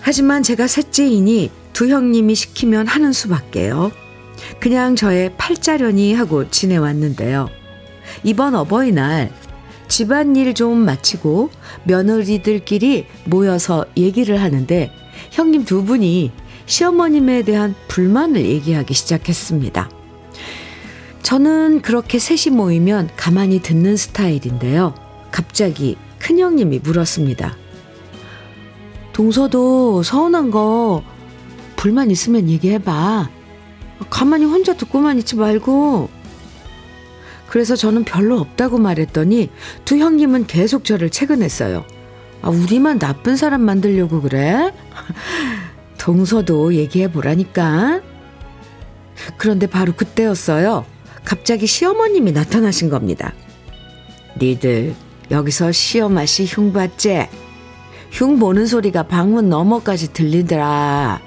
하지만 0.00 0.42
제가 0.42 0.66
셋째이니 0.66 1.50
두 1.74 1.88
형님이 1.88 2.34
시키면 2.34 2.86
하는 2.86 3.12
수밖에요. 3.12 3.92
그냥 4.58 4.96
저의 4.96 5.34
팔자련이 5.36 6.14
하고 6.14 6.48
지내왔는데요. 6.48 7.50
이번 8.24 8.54
어버이날 8.54 9.30
집안일 9.88 10.54
좀 10.54 10.86
마치고 10.86 11.50
며느리들끼리 11.84 13.04
모여서 13.26 13.84
얘기를 13.98 14.40
하는데 14.40 14.90
형님 15.32 15.66
두 15.66 15.84
분이 15.84 16.32
시어머님에 16.64 17.42
대한 17.42 17.74
불만을 17.88 18.42
얘기하기 18.42 18.94
시작했습니다. 18.94 19.90
저는 21.22 21.82
그렇게 21.82 22.18
셋이 22.18 22.56
모이면 22.56 23.10
가만히 23.16 23.60
듣는 23.60 23.98
스타일인데요. 23.98 24.94
갑자기 25.30 25.98
큰형님이 26.18 26.80
물었습니다. 26.80 27.56
동서도 29.12 30.02
서운한 30.02 30.50
거 30.50 31.02
불만 31.76 32.10
있으면 32.10 32.48
얘기해봐. 32.48 33.30
가만히 34.10 34.44
혼자 34.44 34.74
듣고만 34.74 35.18
있지 35.18 35.36
말고. 35.36 36.10
그래서 37.48 37.76
저는 37.76 38.04
별로 38.04 38.38
없다고 38.40 38.78
말했더니 38.78 39.50
두 39.84 39.96
형님은 39.98 40.46
계속 40.46 40.84
저를 40.84 41.10
채근했어요. 41.10 41.86
아, 42.42 42.50
우리만 42.50 42.98
나쁜 42.98 43.36
사람 43.36 43.62
만들려고 43.62 44.20
그래? 44.20 44.72
동서도 45.98 46.74
얘기해 46.74 47.10
보라니까. 47.10 48.02
그런데 49.36 49.66
바로 49.66 49.92
그때였어요. 49.92 50.84
갑자기 51.24 51.66
시어머님이 51.66 52.32
나타나신 52.32 52.90
겁니다. 52.90 53.32
니들 54.40 54.94
여기서 55.30 55.72
시어맛이 55.72 56.46
흉봤지? 56.46 57.26
흉 58.10 58.38
보는 58.38 58.66
소리가 58.66 59.04
방문 59.04 59.48
너머까지 59.48 60.12
들리더라. 60.12 61.20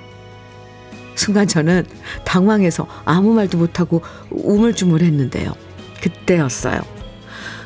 순간 1.16 1.48
저는 1.48 1.86
당황해서 2.24 2.88
아무 3.04 3.34
말도 3.34 3.58
못하고 3.58 4.02
우물쭈물했는데요. 4.32 5.54
그때였어요. 6.02 6.80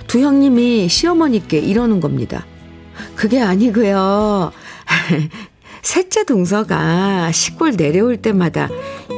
두 0.08 0.20
형님이 0.20 0.90
시어머니께 0.90 1.60
이러는 1.60 2.00
겁니다. 2.00 2.46
그게 3.16 3.40
아니고요. 3.40 4.52
셋째 5.84 6.24
동서가 6.24 7.32
시골 7.32 7.76
내려올 7.76 8.18
때마다 8.18 8.70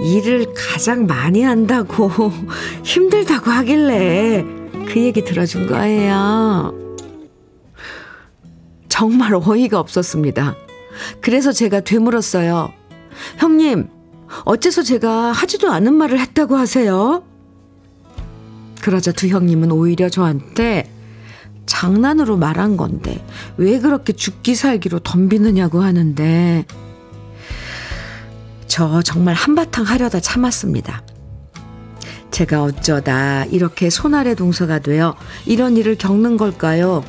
일을 0.03 0.47
가장 0.53 1.05
많이 1.05 1.43
한다고 1.43 2.09
힘들다고 2.83 3.51
하길래 3.51 4.43
그 4.87 4.99
얘기 4.99 5.23
들어준 5.23 5.67
거예요. 5.67 6.84
정말 8.89 9.33
어이가 9.33 9.79
없었습니다. 9.79 10.55
그래서 11.21 11.51
제가 11.51 11.81
되물었어요. 11.81 12.71
형님, 13.37 13.89
어째서 14.45 14.83
제가 14.83 15.31
하지도 15.31 15.71
않은 15.71 15.93
말을 15.93 16.19
했다고 16.19 16.55
하세요? 16.55 17.23
그러자 18.81 19.11
두 19.11 19.27
형님은 19.27 19.71
오히려 19.71 20.09
저한테 20.09 20.91
장난으로 21.65 22.37
말한 22.37 22.77
건데 22.77 23.23
왜 23.57 23.79
그렇게 23.79 24.13
죽기 24.13 24.55
살기로 24.55 24.99
덤비느냐고 24.99 25.81
하는데 25.81 26.65
저 28.67 29.01
정말 29.01 29.33
한바탕 29.33 29.85
하려다 29.85 30.19
참았습니다. 30.19 31.03
제가 32.31 32.63
어쩌다 32.63 33.45
이렇게 33.45 33.89
손아래 33.89 34.35
동서가 34.35 34.79
되어 34.79 35.15
이런 35.45 35.77
일을 35.77 35.95
겪는 35.95 36.37
걸까요? 36.37 37.03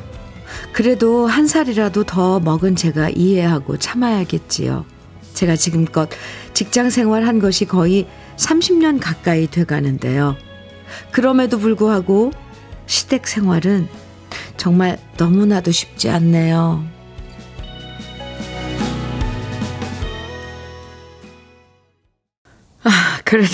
그래도 0.71 1.27
한 1.27 1.47
살이라도 1.47 2.03
더 2.03 2.39
먹은 2.39 2.75
제가 2.75 3.09
이해하고 3.09 3.77
참아야겠지요. 3.77 4.85
제가 5.33 5.55
지금껏 5.55 6.09
직장 6.53 6.89
생활한 6.89 7.39
것이 7.39 7.65
거의 7.65 8.07
30년 8.37 8.99
가까이 8.99 9.47
돼 9.47 9.65
가는데요. 9.65 10.35
그럼에도 11.11 11.59
불구하고 11.59 12.31
시댁 12.85 13.27
생활은 13.27 13.87
정말 14.55 14.97
너무나도 15.17 15.71
쉽지 15.71 16.09
않네요. 16.09 16.83
아, 22.83 23.19
그래도 23.25 23.53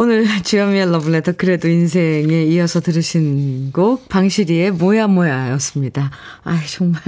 오늘 0.00 0.24
주현미의 0.44 0.92
러블레터 0.92 1.32
그래도 1.32 1.66
인생에 1.66 2.44
이어서 2.44 2.78
들으신 2.78 3.72
곡 3.72 4.08
방시리의 4.08 4.70
뭐야 4.70 5.08
뭐야였습니다. 5.08 6.12
아 6.44 6.60
정말 6.68 7.02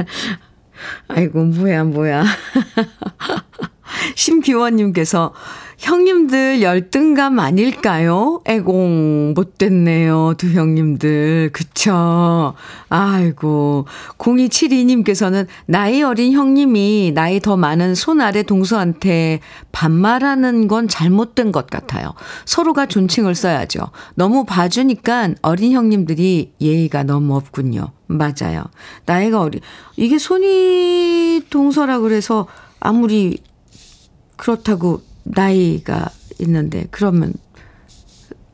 아이고 1.06 1.44
뭐야 1.44 1.84
뭐야 1.84 2.24
심기원님께서 4.16 5.32
형님들 5.80 6.60
열등감 6.60 7.38
아닐까요? 7.38 8.42
애공, 8.44 9.32
못됐네요. 9.34 10.34
두 10.36 10.52
형님들. 10.52 11.50
그쵸? 11.54 12.52
아이고. 12.90 13.86
0272님께서는 14.18 15.46
나이 15.64 16.02
어린 16.02 16.32
형님이 16.32 17.12
나이 17.14 17.40
더 17.40 17.56
많은 17.56 17.94
손 17.94 18.20
아래 18.20 18.42
동서한테 18.42 19.40
반말하는 19.72 20.68
건 20.68 20.86
잘못된 20.86 21.50
것 21.50 21.68
같아요. 21.68 22.12
서로가 22.44 22.84
존칭을 22.84 23.34
써야죠. 23.34 23.90
너무 24.14 24.44
봐주니까 24.44 25.30
어린 25.40 25.72
형님들이 25.72 26.52
예의가 26.60 27.04
너무 27.04 27.36
없군요. 27.36 27.92
맞아요. 28.06 28.64
나이가 29.06 29.40
어리, 29.40 29.60
이게 29.96 30.18
손이 30.18 31.44
동서라 31.48 32.00
그래서 32.00 32.46
아무리 32.80 33.38
그렇다고 34.36 35.00
나이가 35.24 36.10
있는데 36.38 36.86
그러면 36.90 37.32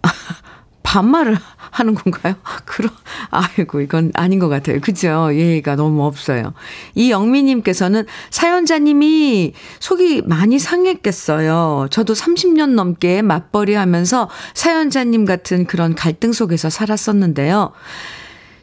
반말을 0.83 1.37
하는 1.77 1.95
건가요? 1.95 2.35
그럼 2.65 2.91
아이고 3.31 3.81
이건 3.81 4.11
아닌 4.15 4.39
것 4.39 4.49
같아요. 4.49 4.81
그죠? 4.81 5.29
예의가 5.33 5.77
너무 5.77 6.05
없어요. 6.05 6.55
이 6.95 7.11
영미님께서는 7.11 8.07
사연자님이 8.31 9.53
속이 9.81 10.23
많이 10.25 10.59
상했겠어요. 10.59 11.89
저도 11.91 12.15
30년 12.15 12.71
넘게 12.71 13.23
맞벌이 13.23 13.75
하면서 13.75 14.31
사연자님 14.55 15.27
같은 15.27 15.67
그런 15.67 15.95
갈등 15.95 16.33
속에서 16.33 16.71
살았었는데요. 16.71 17.73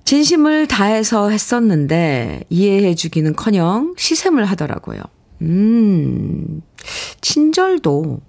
진심을 0.06 0.68
다해서 0.68 1.30
했었는데 1.30 2.44
이해해 2.50 2.96
주기는 2.96 3.36
커녕 3.36 3.94
시샘을 3.98 4.46
하더라고요. 4.46 5.00
음, 5.44 6.62
친절도 7.22 8.22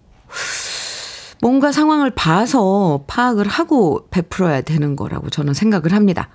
뭔가 1.41 1.73
상황을 1.73 2.11
봐서 2.11 3.05
파악을 3.07 3.49
하고 3.49 4.07
베풀어야 4.11 4.63
되는 4.63 4.97
거라고 4.97 5.31
저는 5.31 5.55
생각을 5.55 5.93
합니다. 5.93 6.29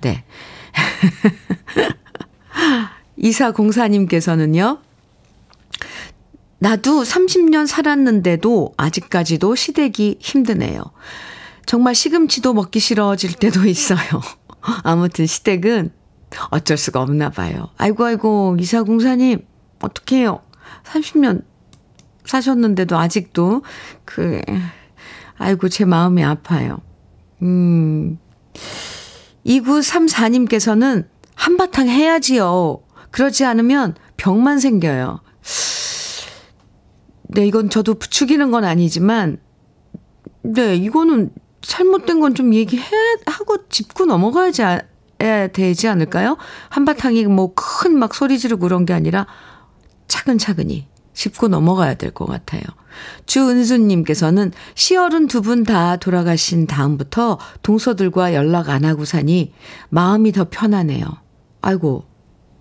네. 0.00 0.24
이사 3.16 3.52
공사님께서는요, 3.52 4.78
나도 6.60 7.02
30년 7.02 7.66
살았는데도 7.66 8.74
아직까지도 8.76 9.54
시댁이 9.54 10.18
힘드네요. 10.20 10.82
정말 11.66 11.94
시금치도 11.94 12.54
먹기 12.54 12.80
싫어질 12.80 13.34
때도 13.34 13.66
있어요. 13.66 13.98
아무튼 14.82 15.26
시댁은 15.26 15.92
어쩔 16.50 16.76
수가 16.76 17.00
없나 17.00 17.30
봐요. 17.30 17.68
아이고, 17.76 18.04
아이고, 18.04 18.56
이사 18.58 18.82
공사님, 18.82 19.44
어떡해요. 19.80 20.40
30년 20.84 21.44
사셨는데도 22.24 22.96
아직도 22.98 23.62
그 24.04 24.40
아이고 25.38 25.68
제 25.68 25.84
마음이 25.84 26.24
아파요. 26.24 26.78
음. 27.42 28.18
2934님께서는 29.46 31.06
한바탕 31.34 31.88
해야지요. 31.88 32.80
그렇지 33.10 33.44
않으면 33.44 33.94
병만 34.16 34.58
생겨요. 34.58 35.20
네, 37.30 37.46
이건 37.46 37.70
저도 37.70 37.94
부추기는 37.94 38.50
건 38.50 38.64
아니지만, 38.64 39.38
네, 40.42 40.76
이거는 40.76 41.30
잘못된 41.60 42.20
건 42.20 42.34
좀 42.34 42.54
얘기하고 42.54 43.68
짚고 43.68 44.06
넘어가야지 44.06 44.62
되지 45.52 45.88
않을까요? 45.88 46.36
한바탕이 46.70 47.24
뭐 47.26 47.54
큰 47.54 47.98
막 47.98 48.14
소리 48.14 48.38
지르고 48.38 48.62
그런 48.62 48.86
게 48.86 48.92
아니라 48.94 49.26
차근차근히 50.08 50.86
짚고 51.14 51.48
넘어가야 51.48 51.94
될 51.94 52.12
것 52.12 52.26
같아요. 52.26 52.62
주은수님께서는 53.26 54.52
시어른 54.74 55.26
두 55.26 55.40
분 55.42 55.64
다 55.64 55.96
돌아가신 55.96 56.66
다음부터 56.66 57.38
동서들과 57.62 58.34
연락 58.34 58.68
안 58.68 58.84
하고 58.84 59.04
사니 59.04 59.52
마음이 59.90 60.32
더 60.32 60.46
편하네요. 60.48 61.04
아이고, 61.60 62.04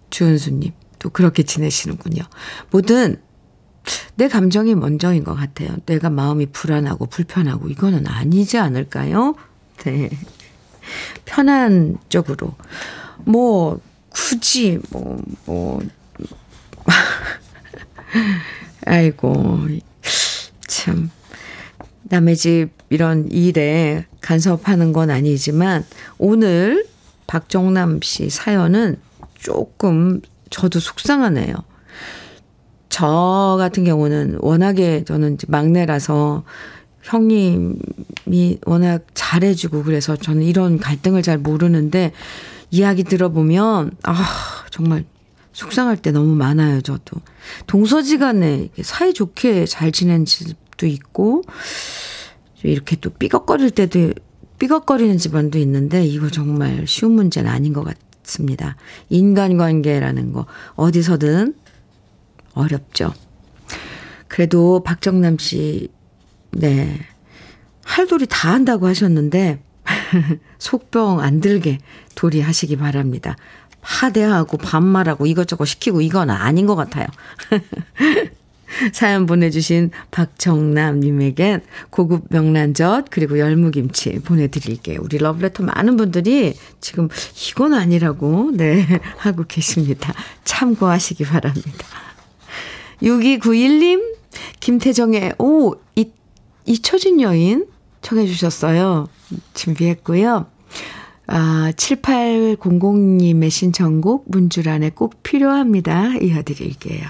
주은수님. 0.10 0.72
또 1.00 1.10
그렇게 1.12 1.44
지내시는군요. 1.44 2.24
뭐든 2.72 3.22
내 4.16 4.28
감정이 4.28 4.74
먼저인 4.76 5.24
것 5.24 5.36
같아요. 5.36 5.70
내가 5.86 6.10
마음이 6.10 6.48
불안하고 6.48 7.06
불편하고 7.06 7.70
이거는 7.70 8.08
아니지 8.08 8.58
않을까요? 8.58 9.36
네. 9.86 10.10
편한 11.26 11.98
쪽으로. 12.10 12.56
뭐, 13.26 13.80
굳이, 14.10 14.80
뭐, 14.90 15.22
뭐, 15.46 15.82
아이고, 18.86 19.68
참. 20.68 21.12
남의 22.04 22.38
집 22.38 22.70
이런 22.90 23.30
일에 23.32 24.06
간섭하는 24.22 24.94
건 24.94 25.10
아니지만, 25.10 25.86
오늘 26.18 26.86
박정남 27.28 28.00
씨 28.02 28.30
사연은 28.30 28.98
조금 29.36 30.22
저도 30.50 30.80
속상하네요. 30.80 31.54
저 32.90 33.58
같은 33.60 33.84
경우는 33.84 34.38
워낙에 34.42 35.04
저는 35.04 35.38
막내라서 35.48 36.44
형님이 37.04 38.60
워낙 38.66 39.06
잘해주고 39.14 39.84
그래서 39.84 40.16
저는 40.16 40.44
이런 40.44 40.80
갈등을 40.80 41.22
잘 41.22 41.38
모르는데 41.38 42.12
이야기 42.72 43.04
들어보면, 43.04 43.92
아, 44.04 44.16
정말 44.72 45.06
속상할 45.58 45.98
때 45.98 46.12
너무 46.12 46.36
많아요, 46.36 46.82
저도. 46.82 47.20
동서지간에 47.66 48.70
사이좋게 48.80 49.66
잘 49.66 49.92
지낸 49.92 50.24
집도 50.24 50.86
있고, 50.86 51.42
이렇게 52.62 52.96
또 52.98 53.10
삐걱거릴 53.10 53.72
때도 53.72 54.14
삐걱거리는 54.60 55.18
집안도 55.18 55.58
있는데 55.58 56.06
이거 56.06 56.30
정말 56.30 56.86
쉬운 56.86 57.14
문제는 57.14 57.50
아닌 57.50 57.74
것 57.74 57.84
같습니다. 58.24 58.76
인간관계라는 59.10 60.32
거 60.32 60.46
어디서든 60.76 61.56
어렵죠. 62.54 63.14
그래도 64.28 64.84
박정남 64.84 65.40
씨, 65.40 65.90
네. 66.52 67.00
할돌이 67.84 68.28
다 68.30 68.54
한다고 68.54 68.86
하셨는데, 68.86 69.60
속병 70.60 71.20
안 71.20 71.40
들게 71.42 71.80
도리하시기 72.14 72.76
바랍니다. 72.76 73.36
하대하고 73.88 74.58
반말하고 74.58 75.26
이것저것 75.26 75.66
시키고 75.66 76.02
이건 76.02 76.30
아닌 76.30 76.66
것 76.66 76.76
같아요. 76.76 77.08
사연 78.92 79.26
보내주신 79.26 79.92
박정남님에겐 80.12 81.62
고급 81.90 82.26
명란젓 82.30 83.06
그리고 83.10 83.40
열무김치 83.40 84.20
보내드릴게요. 84.20 85.00
우리 85.02 85.18
러브레터 85.18 85.64
많은 85.64 85.96
분들이 85.96 86.54
지금 86.82 87.08
이건 87.50 87.74
아니라고 87.74 88.52
네 88.54 88.86
하고 89.18 89.46
계십니다. 89.48 90.14
참고하시기 90.44 91.24
바랍니다. 91.24 91.88
6291님 93.02 94.16
김태정의 94.60 95.36
오 95.40 95.76
이, 95.96 96.12
잊혀진 96.66 97.22
여인 97.22 97.68
청해 98.02 98.28
주셨어요. 98.28 99.08
준비했고요. 99.54 100.57
아, 101.28 101.72
7800님의 101.76 103.50
신청곡 103.50 104.26
문주란에 104.28 104.92
꼭 104.92 105.22
필요합니다. 105.24 106.16
이어드릴게요. 106.22 107.06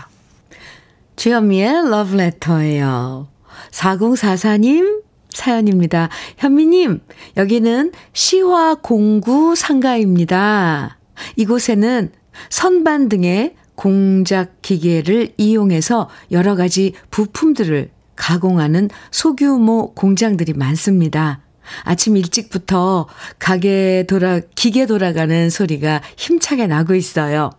주현미의 1.15 1.89
러브레터예요. 1.89 3.27
4044님 3.71 5.03
사연입니다. 5.29 6.09
현미님, 6.37 7.01
여기는 7.37 7.91
시화 8.13 8.75
공구 8.75 9.55
상가입니다. 9.55 10.97
이곳에는 11.35 12.11
선반 12.49 13.09
등의 13.09 13.55
공작 13.75 14.61
기계를 14.63 15.33
이용해서 15.37 16.09
여러 16.31 16.55
가지 16.55 16.93
부품들을 17.11 17.91
가공하는 18.15 18.89
소규모 19.11 19.93
공장들이 19.93 20.53
많습니다. 20.53 21.41
아침 21.83 22.17
일찍부터 22.17 23.07
가게 23.39 24.05
돌아, 24.07 24.39
기계 24.55 24.85
돌아가는 24.85 25.49
소리가 25.49 26.01
힘차게 26.17 26.67
나고 26.67 26.95
있어요. 26.95 27.51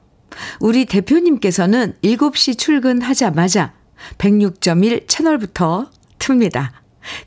우리 0.60 0.84
대표님께서는 0.84 1.94
7시 2.02 2.58
출근하자마자 2.58 3.72
106.1 4.18 5.08
채널부터 5.08 5.90
틉니다. 6.18 6.77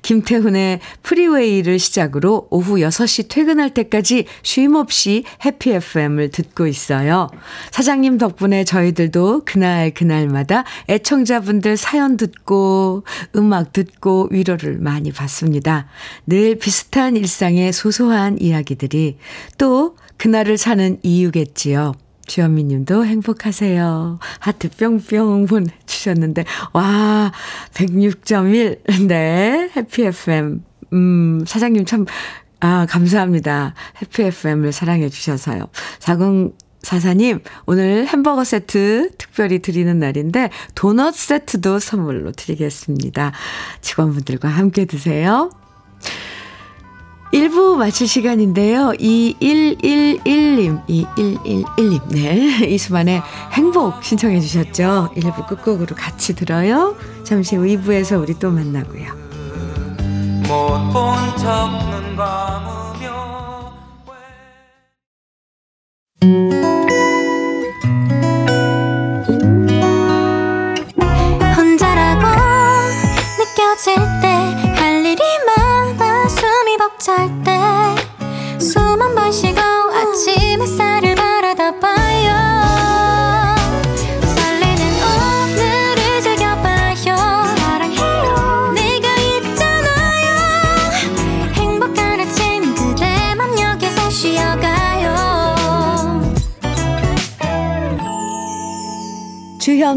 김태훈의 0.01 0.79
프리웨이를 1.03 1.77
시작으로 1.77 2.47
오후 2.49 2.75
6시 2.77 3.27
퇴근할 3.29 3.73
때까지 3.73 4.25
쉼 4.43 4.71
없이 4.75 5.23
해피 5.43 5.71
FM을 5.71 6.29
듣고 6.29 6.67
있어요. 6.67 7.29
사장님 7.71 8.17
덕분에 8.17 8.63
저희들도 8.63 9.41
그날 9.45 9.91
그날마다 9.91 10.63
애청자분들 10.87 11.77
사연 11.77 12.15
듣고 12.15 13.03
음악 13.35 13.73
듣고 13.73 14.29
위로를 14.31 14.77
많이 14.77 15.11
받습니다. 15.11 15.87
늘 16.25 16.57
비슷한 16.57 17.17
일상의 17.17 17.73
소소한 17.73 18.39
이야기들이 18.39 19.17
또 19.57 19.97
그날을 20.17 20.57
사는 20.57 20.99
이유겠지요. 21.01 21.93
주현미 22.31 22.63
님도 22.63 23.05
행복하세요. 23.05 24.17
하트 24.39 24.69
뿅뿅 24.69 25.47
보내주셨는데, 25.47 26.45
와, 26.71 27.33
106.1. 27.73 28.79
네, 29.09 29.69
해피 29.75 30.03
FM. 30.03 30.63
음, 30.93 31.43
사장님 31.45 31.83
참, 31.83 32.05
아, 32.61 32.85
감사합니다. 32.89 33.73
해피 34.01 34.23
FM을 34.23 34.71
사랑해 34.71 35.09
주셔서요. 35.09 35.67
4044님, 35.99 37.41
오늘 37.65 38.07
햄버거 38.07 38.45
세트 38.45 39.09
특별히 39.17 39.59
드리는 39.59 39.99
날인데, 39.99 40.51
도넛 40.73 41.13
세트도 41.13 41.79
선물로 41.79 42.31
드리겠습니다. 42.31 43.33
직원분들과 43.81 44.47
함께 44.47 44.85
드세요. 44.85 45.49
1부 47.33 47.77
마칠 47.77 48.07
시간인데요. 48.07 48.91
2111님, 48.99 50.85
2111님, 50.87 52.01
네. 52.09 52.67
이수만의 52.67 53.21
행복 53.53 54.03
신청해 54.03 54.41
주셨죠. 54.41 55.11
1부 55.15 55.47
끝곡으로 55.47 55.95
같이 55.95 56.35
들어요. 56.35 56.95
잠시 57.23 57.55
후 57.55 57.63
2부에서 57.63 58.21
우리 58.21 58.37
또 58.37 58.51
만나고요. 58.51 59.21
못본 60.47 61.37
척 61.37 61.71
눈 61.89 62.15
감으며 62.17 63.71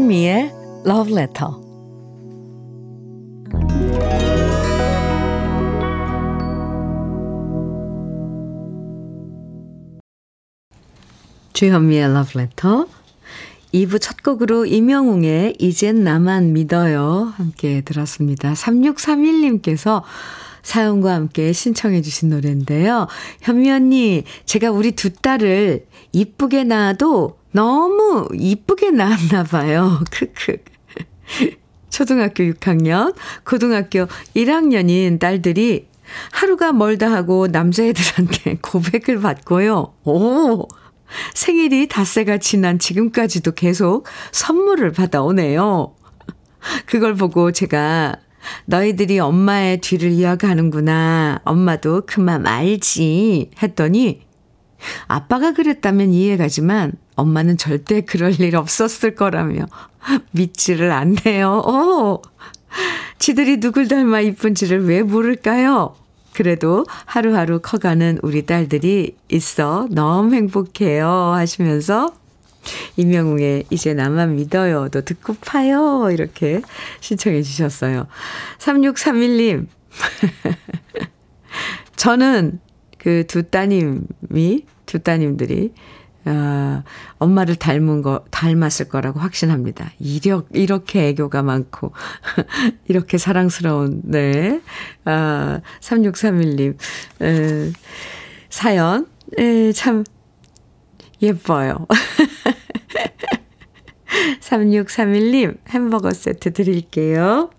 주현미의 0.05 0.51
Love 0.85 1.13
Letter 1.13 1.51
주현미의 11.53 12.13
러브레터 12.13 12.85
2부 13.73 13.99
첫 13.99 14.21
곡으로 14.21 14.67
임영웅의 14.67 15.55
이젠 15.57 16.03
나만 16.03 16.53
믿어요 16.53 17.33
함께 17.35 17.81
들었습니다. 17.81 18.53
3631님께서 18.53 20.03
사연과 20.61 21.13
함께 21.15 21.51
신청해 21.51 22.03
주신 22.03 22.29
노래인데요. 22.29 23.07
현미 23.41 23.71
언니 23.71 24.23
제가 24.45 24.69
우리 24.69 24.91
두 24.91 25.11
딸을 25.13 25.87
이쁘게 26.11 26.63
낳아도 26.63 27.37
너무 27.55 28.27
이쁘게 28.33 28.91
낳았나 28.91 29.43
봐요. 29.43 30.01
크크. 30.11 30.57
초등학교 31.89 32.43
6학년, 32.43 33.15
고등학교 33.45 34.07
1학년인 34.35 35.19
딸들이 35.19 35.87
하루가 36.33 36.73
멀다 36.73 37.09
하고 37.09 37.47
남자애들한테 37.47 38.57
고백을 38.61 39.21
받고요. 39.21 39.93
오! 40.03 40.67
생일이 41.33 41.87
닷새가 41.87 42.39
지난 42.39 42.77
지금까지도 42.77 43.53
계속 43.53 44.05
선물을 44.33 44.91
받아오네요. 44.91 45.95
그걸 46.85 47.15
보고 47.15 47.53
제가 47.53 48.17
너희들이 48.65 49.19
엄마의 49.19 49.79
뒤를 49.79 50.11
이어가는구나. 50.11 51.39
엄마도 51.45 52.01
그만 52.05 52.47
알지. 52.47 53.51
했더니 53.63 54.25
아빠가 55.07 55.53
그랬다면 55.53 56.11
이해가지만 56.11 57.04
엄마는 57.15 57.57
절대 57.57 58.01
그럴 58.01 58.39
일 58.39 58.55
없었을 58.55 59.15
거라며 59.15 59.65
믿지를 60.31 60.91
않네요. 60.91 61.63
오! 61.65 62.21
지들이 63.19 63.59
누굴 63.59 63.87
닮아 63.87 64.21
이쁜지를 64.21 64.87
왜 64.87 65.01
모를까요? 65.01 65.95
그래도 66.33 66.85
하루하루 67.05 67.59
커가는 67.61 68.19
우리 68.21 68.45
딸들이 68.45 69.15
있어 69.29 69.87
너무 69.89 70.35
행복해요 70.35 71.07
하시면서 71.07 72.13
임영웅의 72.97 73.67
이제 73.69 73.93
나만 73.93 74.35
믿어요도 74.35 75.01
듣고 75.01 75.35
파요 75.39 76.09
이렇게 76.11 76.61
신청해 76.99 77.41
주셨어요. 77.41 78.07
3631님 78.59 79.67
저는 81.95 82.59
그 82.97 83.23
두 83.27 83.43
따님이 83.43 84.65
두 84.87 84.99
따님들이 84.99 85.73
아, 86.25 86.83
엄마를 87.19 87.55
닮은 87.55 88.01
거, 88.01 88.25
닮았을 88.31 88.89
거라고 88.89 89.19
확신합니다. 89.19 89.91
이력, 89.99 90.47
이렇게 90.53 91.09
애교가 91.09 91.43
많고, 91.43 91.91
이렇게 92.87 93.19
사랑스러운, 93.19 94.01
네. 94.03 94.59
아, 95.05 95.61
3631님, 95.81 96.77
에, 97.21 97.71
사연, 98.49 99.05
에, 99.37 99.71
참, 99.71 100.03
예뻐요. 101.21 101.85
3631님, 104.41 105.57
햄버거 105.69 106.11
세트 106.11 106.53
드릴게요. 106.53 107.51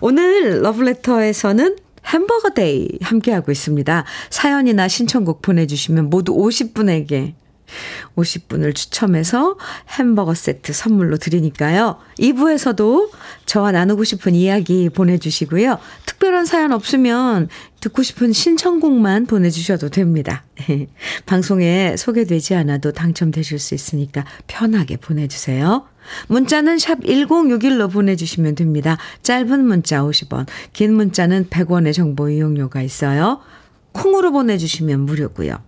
오늘 0.00 0.62
러브레터에서는 0.62 1.76
햄버거 2.06 2.50
데이 2.50 2.88
함께하고 3.02 3.52
있습니다. 3.52 4.04
사연이나 4.30 4.88
신청곡 4.88 5.42
보내주시면 5.42 6.08
모두 6.08 6.34
50분에게 6.34 7.34
50분을 8.16 8.74
추첨해서 8.74 9.56
햄버거 9.90 10.34
세트 10.34 10.72
선물로 10.72 11.16
드리니까요. 11.16 11.98
2부에서도 12.18 13.10
저와 13.46 13.72
나누고 13.72 14.04
싶은 14.04 14.34
이야기 14.34 14.88
보내주시고요. 14.88 15.78
특별한 16.06 16.46
사연 16.46 16.72
없으면 16.72 17.48
듣고 17.80 18.02
싶은 18.02 18.32
신청곡만 18.32 19.26
보내주셔도 19.26 19.88
됩니다. 19.88 20.44
방송에 21.26 21.96
소개되지 21.96 22.54
않아도 22.56 22.92
당첨되실 22.92 23.58
수 23.58 23.74
있으니까 23.74 24.24
편하게 24.46 24.96
보내주세요. 24.96 25.86
문자는 26.28 26.78
샵 26.78 27.00
1061로 27.00 27.92
보내주시면 27.92 28.54
됩니다. 28.54 28.96
짧은 29.22 29.64
문자 29.64 30.02
50원, 30.02 30.46
긴 30.72 30.94
문자는 30.94 31.48
100원의 31.50 31.92
정보 31.92 32.28
이용료가 32.28 32.82
있어요. 32.82 33.40
콩으로 33.92 34.32
보내주시면 34.32 35.00
무료고요. 35.00 35.67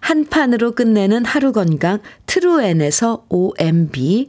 한 0.00 0.26
판으로 0.26 0.72
끝내는 0.72 1.24
하루 1.24 1.52
건강 1.52 2.00
트루엔에서 2.26 3.26
OMB 3.28 4.26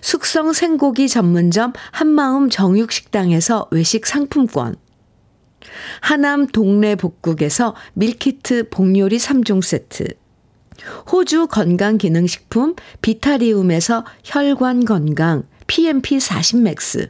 숙성 0.00 0.52
생고기 0.52 1.08
전문점 1.08 1.72
한마음 1.92 2.50
정육식당에서 2.50 3.68
외식 3.70 4.06
상품권. 4.06 4.76
하남 6.00 6.48
동네 6.48 6.96
복국에서 6.96 7.74
밀키트 7.94 8.70
복요리 8.70 9.18
3종 9.18 9.62
세트. 9.62 10.04
호주 11.12 11.46
건강기능식품 11.46 12.74
비타리움에서 13.00 14.04
혈관 14.24 14.84
건강 14.84 15.44
PMP 15.66 16.18
40 16.18 16.62
맥스. 16.62 17.08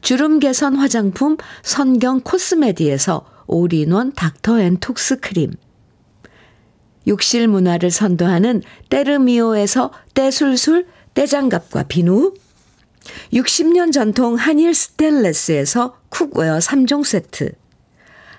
주름 0.00 0.40
개선 0.40 0.74
화장품 0.74 1.36
선경 1.62 2.20
코스메디에서 2.22 3.24
올인원 3.46 4.12
닥터앤톡스 4.12 5.20
크림 5.20 5.52
욕실 7.06 7.48
문화를 7.48 7.90
선도하는 7.90 8.62
때르미오에서 8.88 9.92
때술술 10.14 10.86
때장갑과 11.14 11.84
비누. 11.84 12.34
60년 13.32 13.92
전통 13.92 14.34
한일 14.34 14.74
스텐레스에서 14.74 15.96
cookware 16.10 16.58
3종 16.58 17.04
세트. 17.04 17.52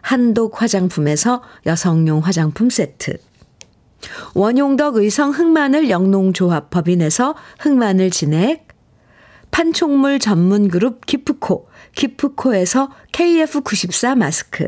한독 0.02 0.62
화장품에서 0.62 1.44
여성용 1.66 2.20
화장품 2.20 2.70
세트. 2.70 3.18
원용덕 4.34 4.98
의성 4.98 5.32
흑마늘 5.32 5.90
영농조합 5.90 6.70
법인에서 6.70 7.36
흑마늘 7.60 8.10
진액. 8.10 8.68
판촉물 9.52 10.20
전문 10.20 10.68
그룹 10.68 11.06
기프코 11.06 11.70
기프코에서 11.96 12.90
KF94 13.12 14.16
마스크 14.16 14.68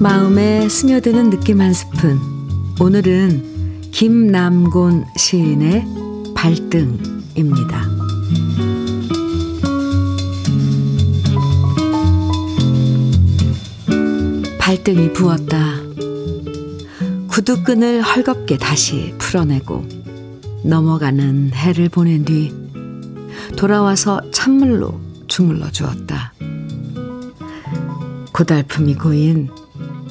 마음에 0.00 0.68
스며드는 0.68 1.30
느낌 1.30 1.60
한 1.60 1.74
스푼. 1.74 2.18
오늘은 2.80 3.90
김남곤 3.90 5.04
시인의 5.16 5.84
발등입니다. 6.34 7.86
발등이 14.58 15.12
부었다. 15.12 15.89
구두끈을 17.30 18.02
헐겁게 18.02 18.58
다시 18.58 19.14
풀어내고 19.18 19.86
넘어가는 20.64 21.52
해를 21.52 21.88
보낸 21.88 22.24
뒤 22.24 22.52
돌아와서 23.56 24.20
찬물로 24.32 25.00
주물러 25.28 25.70
주었다. 25.70 26.34
고달픔이 28.32 28.96
고인 28.96 29.48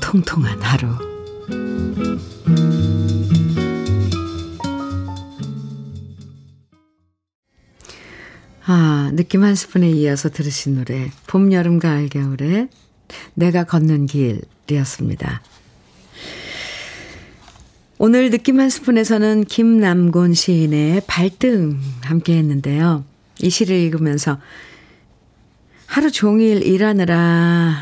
통통한 0.01 0.62
하루. 0.62 0.88
아, 8.65 9.12
느낌 9.13 9.43
한 9.43 9.55
스푼에 9.55 9.89
이어서 9.89 10.29
들으신 10.29 10.75
노래. 10.75 11.12
봄, 11.27 11.51
여름, 11.51 11.79
가을, 11.79 12.08
겨울에 12.08 12.69
내가 13.34 13.65
걷는 13.65 14.05
길이었습니다. 14.05 15.41
오늘 18.01 18.29
느낌 18.29 18.62
한 18.62 18.69
스푼에서는 18.69 19.43
김남곤 19.43 20.33
시인의 20.33 21.01
발등 21.05 21.77
함께 22.01 22.38
했는데요. 22.38 23.03
이 23.41 23.49
시를 23.49 23.75
읽으면서 23.75 24.39
하루 25.85 26.09
종일 26.09 26.63
일하느라 26.63 27.75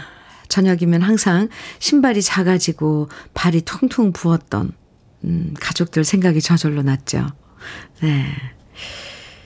저녁이면 0.48 1.04
항상 1.04 1.50
신발이 1.78 2.24
작아지고 2.24 3.10
발이 3.36 3.62
퉁퉁 3.62 4.12
부었던 4.12 4.72
음, 5.26 5.54
가족들 5.60 6.04
생각이 6.04 6.42
저절로 6.42 6.82
났죠. 6.82 7.28
네. 8.02 8.26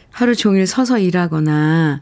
하루 0.10 0.38
종일 0.38 0.68
서서 0.68 1.00
일하거나 1.00 2.02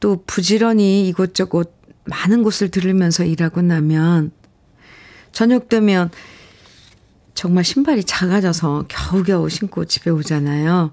또 0.00 0.22
부지런히 0.26 1.08
이곳저곳 1.08 1.74
많은 2.04 2.42
곳을 2.42 2.70
들으면서 2.70 3.24
일하고 3.24 3.62
나면 3.62 4.30
저녁 5.32 5.70
되면 5.70 6.10
정말 7.34 7.64
신발이 7.64 8.04
작아져서 8.04 8.86
겨우겨우 8.88 9.48
신고 9.48 9.84
집에 9.84 10.10
오잖아요. 10.10 10.92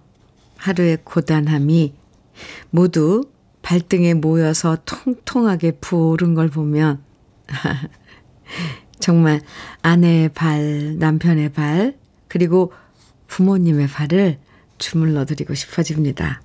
하루의 0.58 1.00
고단함이 1.04 1.94
모두 2.72 3.30
발등에 3.62 4.16
모여서 4.16 4.78
통통하게 4.86 5.74
부어오른 5.82 6.34
걸 6.34 6.50
보면 6.50 7.04
정말 9.00 9.42
아내의 9.82 10.30
발, 10.30 10.98
남편의 10.98 11.54
발, 11.54 11.98
그리고 12.28 12.74
부모님의 13.28 13.88
발을 13.88 14.40
주물러 14.78 15.26
드리고 15.26 15.54
싶어집니다. 15.54 16.42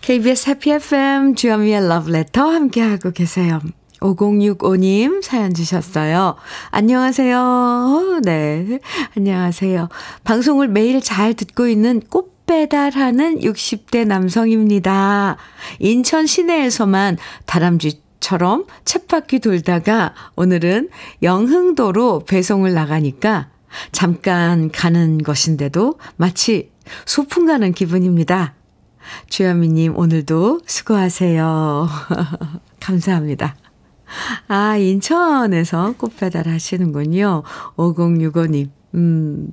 KBS 0.00 0.50
해피 0.50 0.70
FM 0.70 1.34
주현미의 1.34 1.86
러브레터 1.88 2.42
함께하고 2.42 3.10
계세요. 3.10 3.60
5065님 4.00 5.22
사연 5.22 5.54
주셨어요. 5.54 6.36
안녕하세요. 6.70 8.20
네. 8.24 8.78
안녕하세요. 9.16 9.88
방송을 10.24 10.68
매일 10.68 11.00
잘 11.00 11.34
듣고 11.34 11.66
있는 11.68 12.00
꽃 12.08 12.38
배달하는 12.46 13.40
60대 13.40 14.06
남성입니다. 14.06 15.36
인천 15.80 16.26
시내에서만 16.26 17.18
다람쥐 17.44 18.00
처럼 18.20 18.64
쳇바퀴 18.84 19.40
돌다가 19.40 20.14
오늘은 20.34 20.88
영흥도로 21.22 22.24
배송을 22.26 22.72
나가니까 22.72 23.50
잠깐 23.92 24.70
가는 24.70 25.18
것인데도 25.18 25.98
마치 26.16 26.72
소풍 27.04 27.46
가는 27.46 27.72
기분입니다. 27.72 28.54
주현미님, 29.28 29.96
오늘도 29.96 30.62
수고하세요. 30.66 31.88
감사합니다. 32.80 33.56
아, 34.48 34.76
인천에서 34.76 35.94
꽃배달 35.96 36.48
하시는군요. 36.48 37.42
5065님. 37.76 38.70
음, 38.94 39.52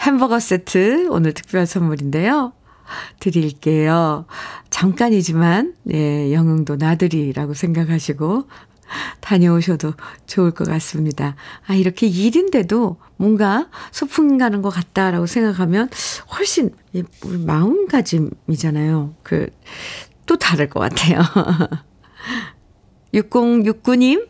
햄버거 0.00 0.38
세트 0.40 1.08
오늘 1.10 1.32
특별 1.32 1.66
선물인데요. 1.66 2.52
드릴게요. 3.18 4.26
잠깐이지만, 4.70 5.74
예, 5.92 6.32
영흥도 6.32 6.76
나들이라고 6.76 7.54
생각하시고 7.54 8.44
다녀오셔도 9.20 9.94
좋을 10.26 10.50
것 10.50 10.68
같습니다. 10.68 11.36
아, 11.66 11.74
이렇게 11.74 12.06
일인데도 12.06 12.98
뭔가 13.16 13.68
소풍 13.90 14.38
가는 14.38 14.60
것 14.62 14.70
같다라고 14.70 15.26
생각하면 15.26 15.88
훨씬 16.36 16.70
우리 17.24 17.38
마음가짐이잖아요. 17.38 19.14
그, 19.22 19.48
또 20.26 20.36
다를 20.36 20.68
것 20.68 20.80
같아요. 20.80 21.20
6069님, 23.14 24.28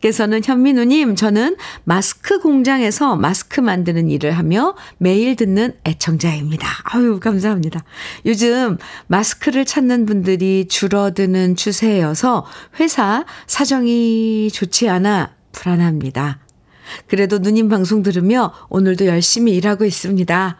께서는 0.00 0.40
현민우님, 0.44 1.16
저는 1.16 1.56
마스크 1.84 2.38
공장에서 2.38 3.16
마스크 3.16 3.60
만드는 3.60 4.08
일을 4.08 4.32
하며 4.32 4.76
매일 4.98 5.36
듣는 5.36 5.74
애청자입니다. 5.84 6.68
아유, 6.84 7.18
감사합니다. 7.20 7.84
요즘 8.24 8.78
마스크를 9.08 9.64
찾는 9.64 10.06
분들이 10.06 10.66
줄어드는 10.68 11.56
추세여서 11.56 12.46
회사 12.80 13.24
사정이 13.46 14.50
좋지 14.52 14.88
않아 14.88 15.34
불안합니다. 15.52 16.38
그래도 17.08 17.38
누님 17.38 17.68
방송 17.68 18.02
들으며 18.02 18.52
오늘도 18.68 19.06
열심히 19.06 19.56
일하고 19.56 19.84
있습니다. 19.84 20.58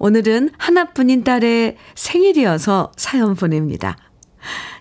오늘은 0.00 0.50
하나뿐인 0.58 1.22
딸의 1.22 1.76
생일이어서 1.94 2.92
사연 2.96 3.36
보냅니다. 3.36 3.96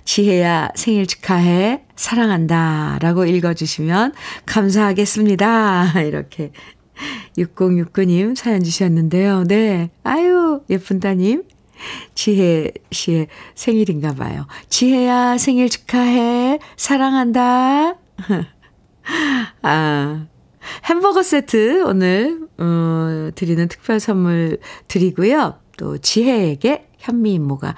지혜야 0.08 0.70
생일 0.74 1.06
축하해. 1.06 1.84
사랑한다. 1.98 2.98
라고 3.02 3.26
읽어주시면 3.26 4.14
감사하겠습니다. 4.46 6.00
이렇게 6.08 6.54
6069님 7.38 8.34
사연 8.34 8.64
주셨는데요. 8.64 9.44
네. 9.44 9.90
아유, 10.04 10.62
예쁜 10.70 11.02
따님. 11.02 11.44
지혜 12.16 12.72
씨의 12.90 13.28
생일인가 13.54 14.14
봐요. 14.14 14.48
지혜야 14.70 15.38
생일 15.38 15.70
축하해. 15.70 16.60
사랑한다. 16.78 17.96
아, 19.62 20.26
햄버거 20.86 21.22
세트 21.22 21.84
오늘, 21.84 22.48
어, 22.58 23.30
드리는 23.36 23.68
특별 23.68 24.00
선물 24.00 24.60
드리고요. 24.88 25.60
또 25.76 25.98
지혜에게 25.98 26.88
현미 26.98 27.34
이모가 27.34 27.76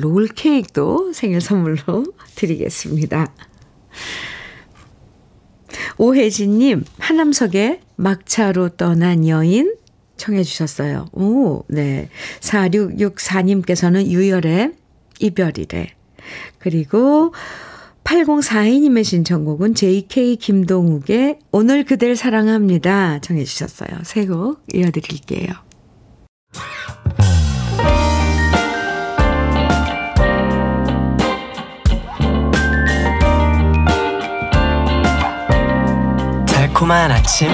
롤 0.00 0.26
케이크도 0.28 1.12
생일 1.12 1.40
선물로 1.40 2.04
드리겠습니다. 2.34 3.32
오혜진님, 5.98 6.84
하남석의 6.98 7.80
막차로 7.96 8.70
떠난 8.70 9.28
여인 9.28 9.74
청해 10.16 10.42
주셨어요. 10.42 11.06
오, 11.12 11.64
네. 11.68 12.08
4664님께서는 12.40 14.06
유열의 14.06 14.72
이별이래. 15.18 15.94
그리고 16.58 17.32
8042님의 18.04 19.04
신청곡은 19.04 19.74
JK 19.74 20.36
김동욱의 20.36 21.38
오늘 21.52 21.84
그댈 21.84 22.16
사랑합니다. 22.16 23.20
청해 23.20 23.44
주셨어요. 23.44 23.88
세곡 24.02 24.62
이어드릴게요. 24.74 25.69
달콤한 36.80 37.10
아침 37.10 37.50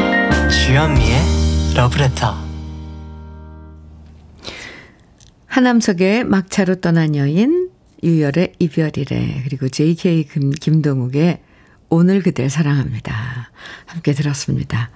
주현미의 0.49 1.19
러브레터 1.75 2.33
하남석의 5.47 6.23
막차로 6.23 6.77
떠난 6.77 7.17
여인 7.17 7.71
유열의 8.05 8.53
이별이래 8.61 9.43
그리고 9.45 9.69
JK 9.69 10.29
김, 10.29 10.51
김동욱의 10.51 11.41
오늘 11.89 12.23
그댈 12.23 12.49
사랑합니다. 12.49 13.51
함께 13.87 14.12
들었습니다. 14.12 14.91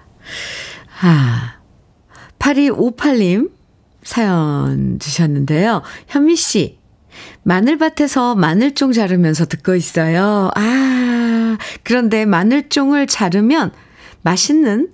아 1.01 1.55
8258님 2.39 3.51
사연 4.05 5.01
주셨는데요. 5.01 5.83
현미 6.07 6.37
씨 6.37 6.79
마늘밭에서 7.43 8.37
마늘종 8.37 8.93
자르면서 8.93 9.47
듣고 9.47 9.75
있어요. 9.75 10.53
아, 10.55 11.59
그런데 11.83 12.27
마늘종을 12.27 13.09
자르면 13.09 13.73
맛있는 14.23 14.93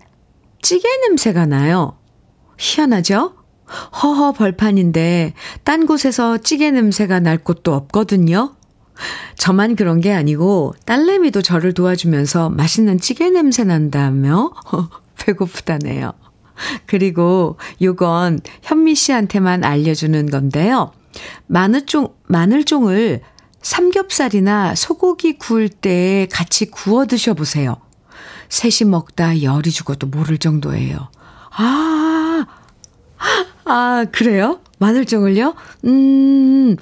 찌개 0.63 0.89
냄새가 1.09 1.47
나요. 1.47 1.99
희한하죠? 2.59 3.35
허허 4.03 4.33
벌판인데 4.33 5.35
딴 5.65 5.87
곳에서 5.87 6.39
찌개 6.39 6.71
냄새가 6.71 7.21
날 7.21 7.39
곳도 7.39 7.75
없거든요. 7.75 8.55
저만 9.37 9.77
그런 9.77 10.01
게 10.01 10.13
아니고 10.13 10.75
딸내미도 10.87 11.43
저를 11.43 11.75
도와주면서 11.75 12.51
맛있는 12.51 12.99
찌개 12.99 13.29
냄새 13.29 13.65
난다며 13.65 14.53
배고프다네요. 15.19 16.13
그리고 16.87 17.59
요건 17.83 18.41
현미 18.63 18.95
씨한테만 18.95 19.65
알려주는 19.65 20.31
건데요. 20.31 20.93
마늘종, 21.47 22.15
마늘종을 22.27 23.21
삼겹살이나 23.61 24.75
소고기 24.75 25.39
구울 25.39 25.69
때 25.69 26.29
같이 26.31 26.67
구워 26.71 27.07
드셔보세요. 27.07 27.77
셋이 28.49 28.89
먹다 28.91 29.43
열이 29.43 29.71
죽어도 29.71 30.07
모를 30.07 30.39
정도예요. 30.39 31.09
아, 31.59 32.47
아, 33.65 34.05
그래요? 34.13 34.61
마늘종을요? 34.79 35.55
음, 35.87 36.77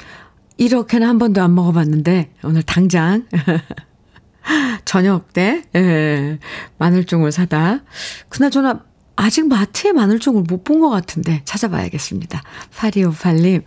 이렇게는 0.57 1.07
한 1.09 1.19
번도 1.19 1.43
안 1.43 1.55
먹어봤는데, 1.55 2.33
오늘 2.45 2.63
당장. 2.63 3.27
저녁 4.85 5.33
때, 5.33 5.63
예, 5.75 6.39
마늘종을 6.79 7.33
사다. 7.33 7.81
그나저나, 8.29 8.81
아직 9.17 9.47
마트에 9.49 9.93
마늘종을 9.93 10.43
못 10.49 10.65
본 10.65 10.81
것 10.81 10.91
같은데, 10.91 11.43
찾아봐야겠습니다. 11.45 12.43
8258님, 12.77 13.63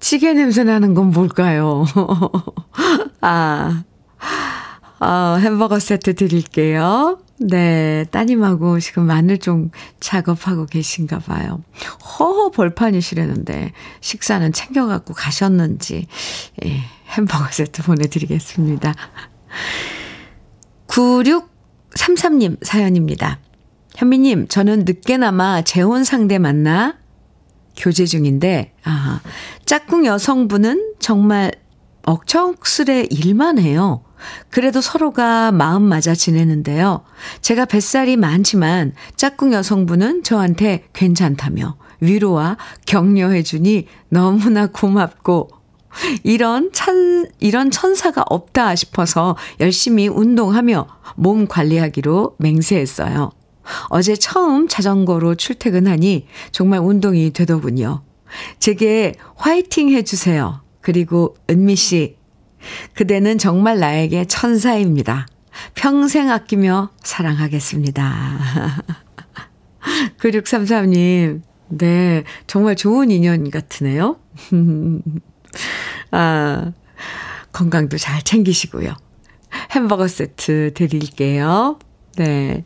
찌개 0.00 0.32
냄새 0.32 0.64
나는 0.64 0.94
건 0.94 1.10
뭘까요? 1.10 1.84
아, 3.20 3.84
어, 5.00 5.36
햄버거 5.40 5.78
세트 5.78 6.14
드릴게요. 6.14 7.18
네, 7.38 8.06
따님하고 8.10 8.80
지금 8.80 9.04
마늘종 9.04 9.70
작업하고 10.00 10.64
계신가 10.66 11.18
봐요. 11.18 11.62
허허 12.18 12.50
벌판이시라는데 12.50 13.72
식사는 14.00 14.52
챙겨갖고 14.52 15.12
가셨는지 15.12 16.06
예, 16.64 16.80
햄버거 17.08 17.46
세트 17.50 17.82
보내드리겠습니다. 17.82 18.94
9633님 20.88 22.64
사연입니다. 22.64 23.40
현미님, 23.96 24.48
저는 24.48 24.84
늦게나마 24.86 25.62
재혼 25.62 26.04
상대 26.04 26.38
만나 26.38 26.96
교제 27.76 28.06
중인데, 28.06 28.74
아, 28.84 29.20
짝꿍 29.64 30.06
여성분은 30.06 30.94
정말 30.98 31.52
억척스레 32.04 33.08
일만 33.10 33.58
해요. 33.58 34.05
그래도 34.50 34.80
서로가 34.80 35.52
마음 35.52 35.82
맞아 35.82 36.14
지내는데요. 36.14 37.02
제가 37.40 37.64
뱃살이 37.64 38.16
많지만 38.16 38.92
짝꿍 39.16 39.52
여성분은 39.52 40.22
저한테 40.22 40.84
괜찮다며 40.92 41.76
위로와 42.00 42.56
격려해주니 42.86 43.86
너무나 44.08 44.66
고맙고 44.66 45.50
이런 46.22 46.70
천, 46.72 47.26
이런 47.40 47.70
천사가 47.70 48.24
없다 48.28 48.74
싶어서 48.74 49.36
열심히 49.60 50.08
운동하며 50.08 50.86
몸 51.16 51.46
관리하기로 51.46 52.36
맹세했어요. 52.38 53.30
어제 53.88 54.14
처음 54.14 54.68
자전거로 54.68 55.34
출퇴근하니 55.34 56.26
정말 56.52 56.80
운동이 56.80 57.32
되더군요. 57.32 58.02
제게 58.58 59.14
화이팅 59.36 59.90
해주세요. 59.90 60.60
그리고 60.80 61.36
은미 61.50 61.76
씨, 61.76 62.15
그대는 62.94 63.38
정말 63.38 63.78
나에게 63.78 64.24
천사입니다. 64.26 65.26
평생 65.74 66.30
아끼며 66.30 66.90
사랑하겠습니다. 67.02 68.84
9633님, 70.18 71.42
네, 71.68 72.24
정말 72.46 72.76
좋은 72.76 73.10
인연 73.10 73.50
같으네요. 73.50 74.16
아, 76.10 76.72
건강도 77.52 77.96
잘 77.98 78.22
챙기시고요. 78.22 78.94
햄버거 79.72 80.06
세트 80.08 80.72
드릴게요. 80.74 81.78
네. 82.16 82.64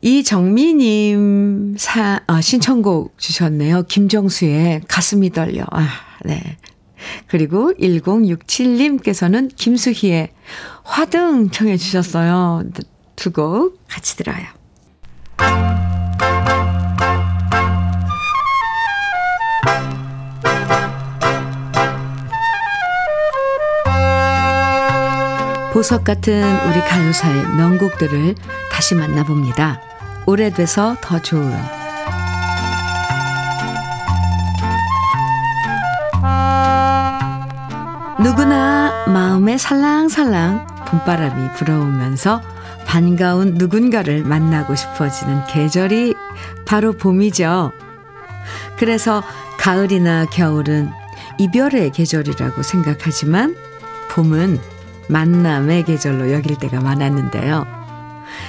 이정미님 0.00 1.76
사, 1.78 2.20
아, 2.26 2.40
신청곡 2.40 3.18
주셨네요. 3.18 3.84
김정수의 3.84 4.82
가슴이 4.86 5.30
떨려. 5.30 5.64
아, 5.70 5.88
네. 6.24 6.58
그리고 7.26 7.72
1067님께서는 7.74 9.50
김수희의 9.56 10.30
화등 10.84 11.50
청해 11.50 11.76
주셨어요. 11.76 12.64
두 13.16 13.30
곡 13.32 13.78
같이 13.88 14.16
들어요. 14.16 14.44
보석 25.72 26.04
같은 26.04 26.42
우리 26.68 26.80
가요사의 26.80 27.56
명곡들을 27.56 28.36
다시 28.70 28.94
만나봅니다. 28.94 29.80
오래돼서 30.24 30.96
더 31.00 31.20
좋은 31.20 31.52
누구나 38.24 39.04
마음에 39.06 39.58
살랑살랑 39.58 40.66
봄바람이 40.88 41.52
불어오면서 41.56 42.40
반가운 42.86 43.56
누군가를 43.56 44.24
만나고 44.24 44.74
싶어지는 44.74 45.44
계절이 45.44 46.14
바로 46.64 46.94
봄이죠. 46.94 47.70
그래서 48.78 49.22
가을이나 49.58 50.24
겨울은 50.24 50.88
이별의 51.36 51.92
계절이라고 51.92 52.62
생각하지만 52.62 53.54
봄은 54.12 54.58
만남의 55.10 55.84
계절로 55.84 56.32
여길 56.32 56.56
때가 56.56 56.80
많았는데요. 56.80 57.66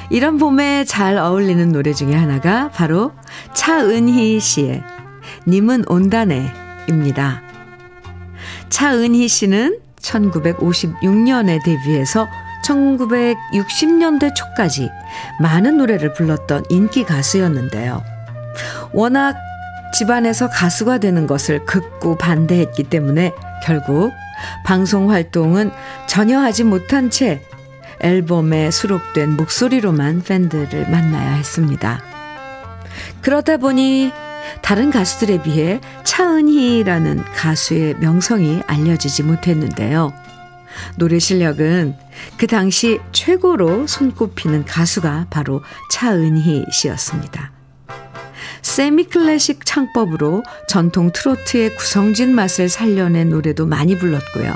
이런 0.10 0.38
봄에 0.38 0.86
잘 0.86 1.18
어울리는 1.18 1.74
노래 1.74 1.92
중에 1.94 2.16
하나가 2.16 2.70
바로 2.70 3.12
차은희 3.54 4.40
씨의 4.40 4.86
님은 5.46 5.84
온다네입니다. 5.90 7.55
차은희 8.70 9.28
씨는 9.28 9.80
1956년에 10.01 11.63
데뷔해서 11.63 12.28
1960년대 12.66 14.34
초까지 14.36 14.89
많은 15.39 15.78
노래를 15.78 16.13
불렀던 16.13 16.66
인기 16.70 17.03
가수였는데요. 17.03 18.03
워낙 18.93 19.36
집안에서 19.93 20.49
가수가 20.49 20.97
되는 20.97 21.28
것을 21.28 21.66
극구 21.66 22.18
반대했기 22.18 22.84
때문에 22.84 23.34
결국 23.63 24.11
방송 24.66 25.11
활동은 25.11 25.72
전혀 26.07 26.39
하지 26.39 26.63
못한 26.63 27.09
채 27.09 27.41
앨범에 28.01 28.72
수록된 28.72 29.38
목소리로만 29.38 30.22
팬들을 30.24 30.89
만나야 30.89 31.36
했습니다. 31.36 32.01
그러다 33.22 33.57
보니 33.57 34.11
다른 34.62 34.91
가수들에 34.91 35.41
비해 35.41 35.80
차은희라는 36.04 37.24
가수의 37.24 37.96
명성이 38.00 38.62
알려지지 38.68 39.24
못했는데요. 39.24 40.14
노래 40.98 41.20
실력은 41.20 41.96
그 42.38 42.48
당시 42.48 43.00
최고로 43.12 43.88
손꼽히는 43.88 44.66
가수가 44.66 45.28
바로 45.30 45.64
차은희 45.91 46.66
씨였습니다. 46.72 47.52
세미 48.62 49.06
클래식 49.06 49.66
창법으로 49.66 50.43
전통 50.68 51.12
트로트의 51.14 51.76
구성진 51.76 52.34
맛을 52.34 52.68
살려낸 52.68 53.30
노래도 53.30 53.66
많이 53.66 53.98
불렀고요. 53.98 54.54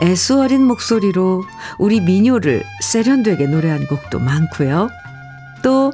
애수어린 0.00 0.62
목소리로 0.62 1.44
우리 1.78 2.00
민요를 2.00 2.62
세련되게 2.82 3.46
노래한 3.46 3.86
곡도 3.86 4.20
많고요. 4.20 4.88
또 5.62 5.92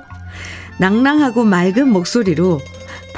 낭낭하고 0.78 1.44
맑은 1.44 1.88
목소리로 1.88 2.60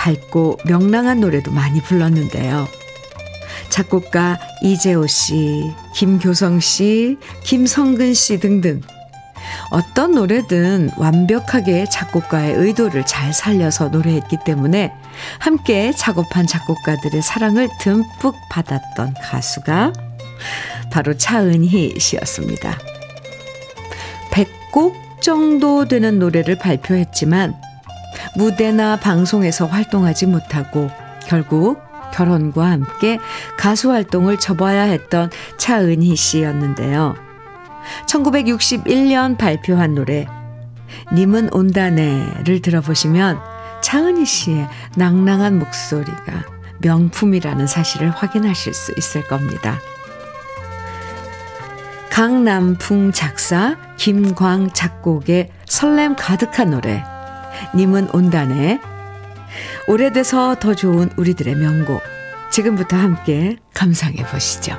밝고 0.06 0.58
명랑한 0.64 1.20
노래도 1.20 1.50
많이 1.50 1.80
불렀는데요. 1.80 2.68
작곡가 3.70 4.38
이재호 4.62 5.08
씨, 5.08 5.72
김교성 5.94 6.60
씨, 6.60 7.18
김성근 7.42 8.14
씨 8.14 8.38
등등 8.38 8.82
어떤 9.72 10.12
노래든 10.12 10.90
완벽하게 10.96 11.86
작곡가의 11.90 12.54
의도를 12.54 13.04
잘 13.04 13.32
살려서 13.32 13.88
노래했기 13.88 14.38
때문에 14.44 14.92
함께 15.40 15.92
작업한 15.92 16.46
작곡가들의 16.46 17.20
사랑을 17.20 17.68
듬뿍 17.80 18.36
받았던 18.48 19.14
가수가 19.20 19.92
바로 20.92 21.16
차은희 21.16 21.98
씨였습니다. 21.98 22.78
100곡 24.30 24.94
정도 25.20 25.88
되는 25.88 26.20
노래를 26.20 26.58
발표했지만 26.58 27.65
무대나 28.36 28.96
방송에서 28.96 29.66
활동하지 29.66 30.26
못하고 30.26 30.90
결국 31.26 31.80
결혼과 32.12 32.70
함께 32.70 33.18
가수 33.58 33.90
활동을 33.92 34.38
접어야 34.38 34.82
했던 34.82 35.30
차은희 35.58 36.16
씨였는데요. 36.16 37.16
1961년 38.06 39.36
발표한 39.36 39.94
노래 39.94 40.26
님은 41.12 41.50
온다네를 41.52 42.62
들어보시면 42.62 43.38
차은희 43.82 44.24
씨의 44.24 44.68
낭낭한 44.96 45.58
목소리가 45.58 46.44
명품이라는 46.78 47.66
사실을 47.66 48.10
확인하실 48.10 48.74
수 48.74 48.92
있을 48.96 49.26
겁니다. 49.26 49.78
강남풍 52.10 53.12
작사 53.12 53.76
김광 53.96 54.70
작곡의 54.72 55.50
설렘 55.66 56.16
가득한 56.16 56.70
노래 56.70 57.04
님은 57.74 58.10
온다네 58.12 58.80
오래돼서 59.88 60.56
더 60.58 60.74
좋은 60.74 61.10
우리들의 61.16 61.54
명곡 61.56 62.02
지금부터 62.50 62.96
함께 62.96 63.56
감상해 63.74 64.24
보시죠. 64.24 64.76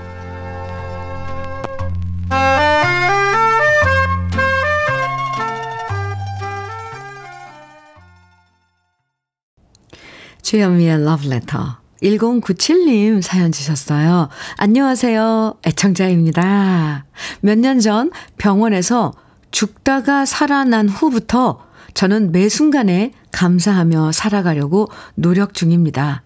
주현미의 10.42 11.04
러브레터 11.04 11.78
1097님 12.02 13.22
사연 13.22 13.52
주셨어요. 13.52 14.30
안녕하세요. 14.58 15.56
애청자입니다. 15.66 17.06
몇 17.42 17.58
년 17.60 17.80
전 17.80 18.12
병원에서 18.38 19.14
죽다가 19.52 20.26
살아난 20.26 20.88
후부터 20.90 21.67
저는 21.98 22.32
매 22.32 22.48
순간에 22.48 23.12
감사하며 23.32 24.12
살아가려고 24.12 24.88
노력 25.16 25.56
중입니다. 25.56 26.22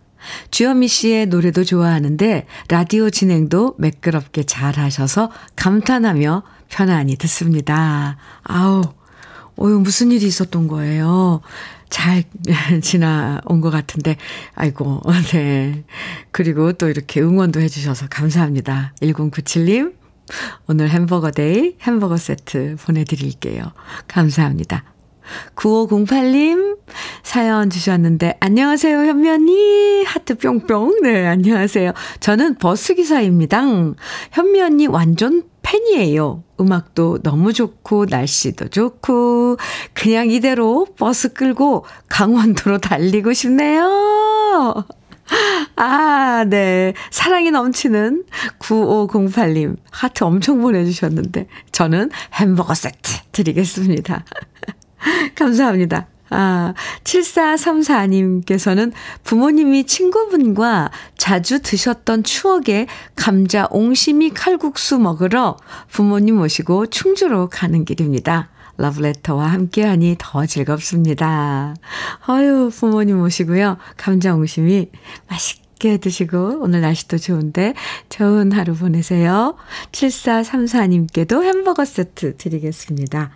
주현미 0.52 0.90
씨의 0.90 1.28
노래도 1.28 1.64
좋아하는데 1.64 2.46
라디오 2.68 3.10
진행도 3.10 3.76
매끄럽게 3.78 4.44
잘 4.44 4.78
하셔서 4.78 5.32
감탄하며 5.56 6.44
편안히 6.68 7.16
듣습니다. 7.16 8.18
아우, 8.44 8.82
어유 9.62 9.80
무슨 9.80 10.12
일이 10.12 10.28
있었던 10.28 10.68
거예요? 10.68 11.40
잘 11.90 12.26
지나온 12.84 13.62
것 13.62 13.70
같은데, 13.70 14.18
아이고, 14.56 15.02
네. 15.32 15.86
그리고 16.32 16.74
또 16.74 16.90
이렇게 16.90 17.22
응원도 17.22 17.62
해주셔서 17.62 18.08
감사합니다. 18.10 18.94
1097님, 19.02 19.96
오늘 20.68 20.90
햄버거 20.90 21.32
데이 21.32 21.78
햄버거 21.80 22.18
세트 22.18 22.76
보내드릴게요. 22.82 23.72
감사합니다. 24.10 24.84
9508님 25.56 26.78
사연 27.24 27.70
주셨는데 27.70 28.38
안녕하세요 28.40 29.00
언니 29.00 30.04
하트 30.04 30.38
뿅뿅 30.38 31.02
네 31.02 31.28
안녕하세요 31.28 31.94
저는 32.20 32.56
버스기사입니다 32.56 33.62
언니 34.62 34.88
완전 34.88 35.44
팬이에요 35.62 36.44
음악도 36.60 37.20
너무 37.22 37.54
좋고 37.54 38.06
날씨도 38.10 38.70
좋고 38.70 39.58
그냥 39.94 40.30
이대로 40.30 40.88
버스 40.98 41.34
끌고 41.34 41.86
강원도로 42.10 42.80
달리고 42.80 43.34
싶네요 43.34 44.86
아, 45.76 46.46
네. 46.48 46.94
사랑이 47.10 47.52
넘치는 47.52 48.26
9508님. 48.60 49.78
하트 49.90 50.24
엄청 50.24 50.62
보내주셨는데, 50.62 51.48
저는 51.72 52.10
햄버거 52.34 52.74
세트 52.74 53.22
드리겠습니다. 53.32 54.26
감사합니다. 55.36 56.08
아, 56.34 56.74
7434님께서는 57.04 58.94
부모님이 59.24 59.84
친구분과 59.84 60.90
자주 61.18 61.62
드셨던 61.62 62.24
추억의 62.24 62.88
감자 63.16 63.68
옹심이 63.70 64.30
칼국수 64.30 64.98
먹으러 64.98 65.58
부모님 65.90 66.38
모시고 66.38 66.88
충주로 66.88 67.50
가는 67.50 67.84
길입니다. 67.84 68.50
러브레터와 68.78 69.48
함께하니 69.48 70.16
더 70.18 70.46
즐겁습니다. 70.46 71.76
어유 72.30 72.72
부모님 72.74 73.18
모시고요. 73.18 73.78
감자 73.98 74.34
옹심이 74.34 74.90
맛있게 75.30 75.62
맛있게 75.82 75.98
드시고 75.98 76.60
오늘 76.62 76.82
날씨도 76.82 77.18
좋은데 77.18 77.74
좋은 78.10 78.52
하루 78.52 78.76
보내세요. 78.76 79.56
7434님께도 79.92 81.44
햄버거 81.44 81.84
세트 81.84 82.38
드리겠습니다. 82.38 83.32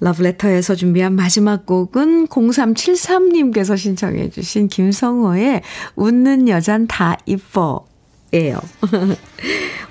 러브레터에서 0.00 0.74
준비한 0.74 1.14
마지막 1.14 1.64
곡은 1.64 2.26
0373님께서 2.26 3.78
신청해 3.78 4.30
주신 4.30 4.68
김성호의 4.68 5.62
웃는 5.94 6.48
여잔 6.48 6.86
다 6.88 7.16
이뻐 7.24 7.86
예요. 8.34 8.58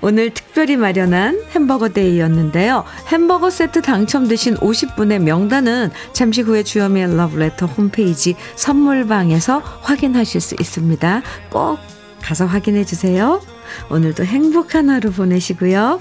오늘 0.02 0.28
특별히 0.28 0.76
마련한 0.76 1.44
햄버거 1.52 1.88
데이였는데요. 1.88 2.84
햄버거 3.08 3.48
세트 3.48 3.80
당첨되신 3.80 4.56
50분의 4.56 5.20
명단은 5.20 5.90
잠시 6.12 6.42
후에 6.42 6.62
주여미의 6.62 7.16
러브레터 7.16 7.64
홈페이지 7.64 8.34
선물방에서 8.56 9.60
확인하실 9.80 10.42
수 10.42 10.56
있습니다. 10.60 11.22
꼭 11.48 11.78
가서 12.24 12.46
확인해 12.46 12.84
주세요. 12.84 13.42
오늘도 13.90 14.24
행복한 14.24 14.88
하루 14.88 15.12
보내시고요. 15.12 16.00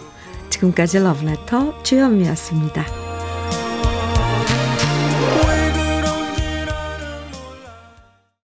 지금까지 0.50 1.00
러브레터 1.00 1.84
주현미였습니다. 1.84 3.03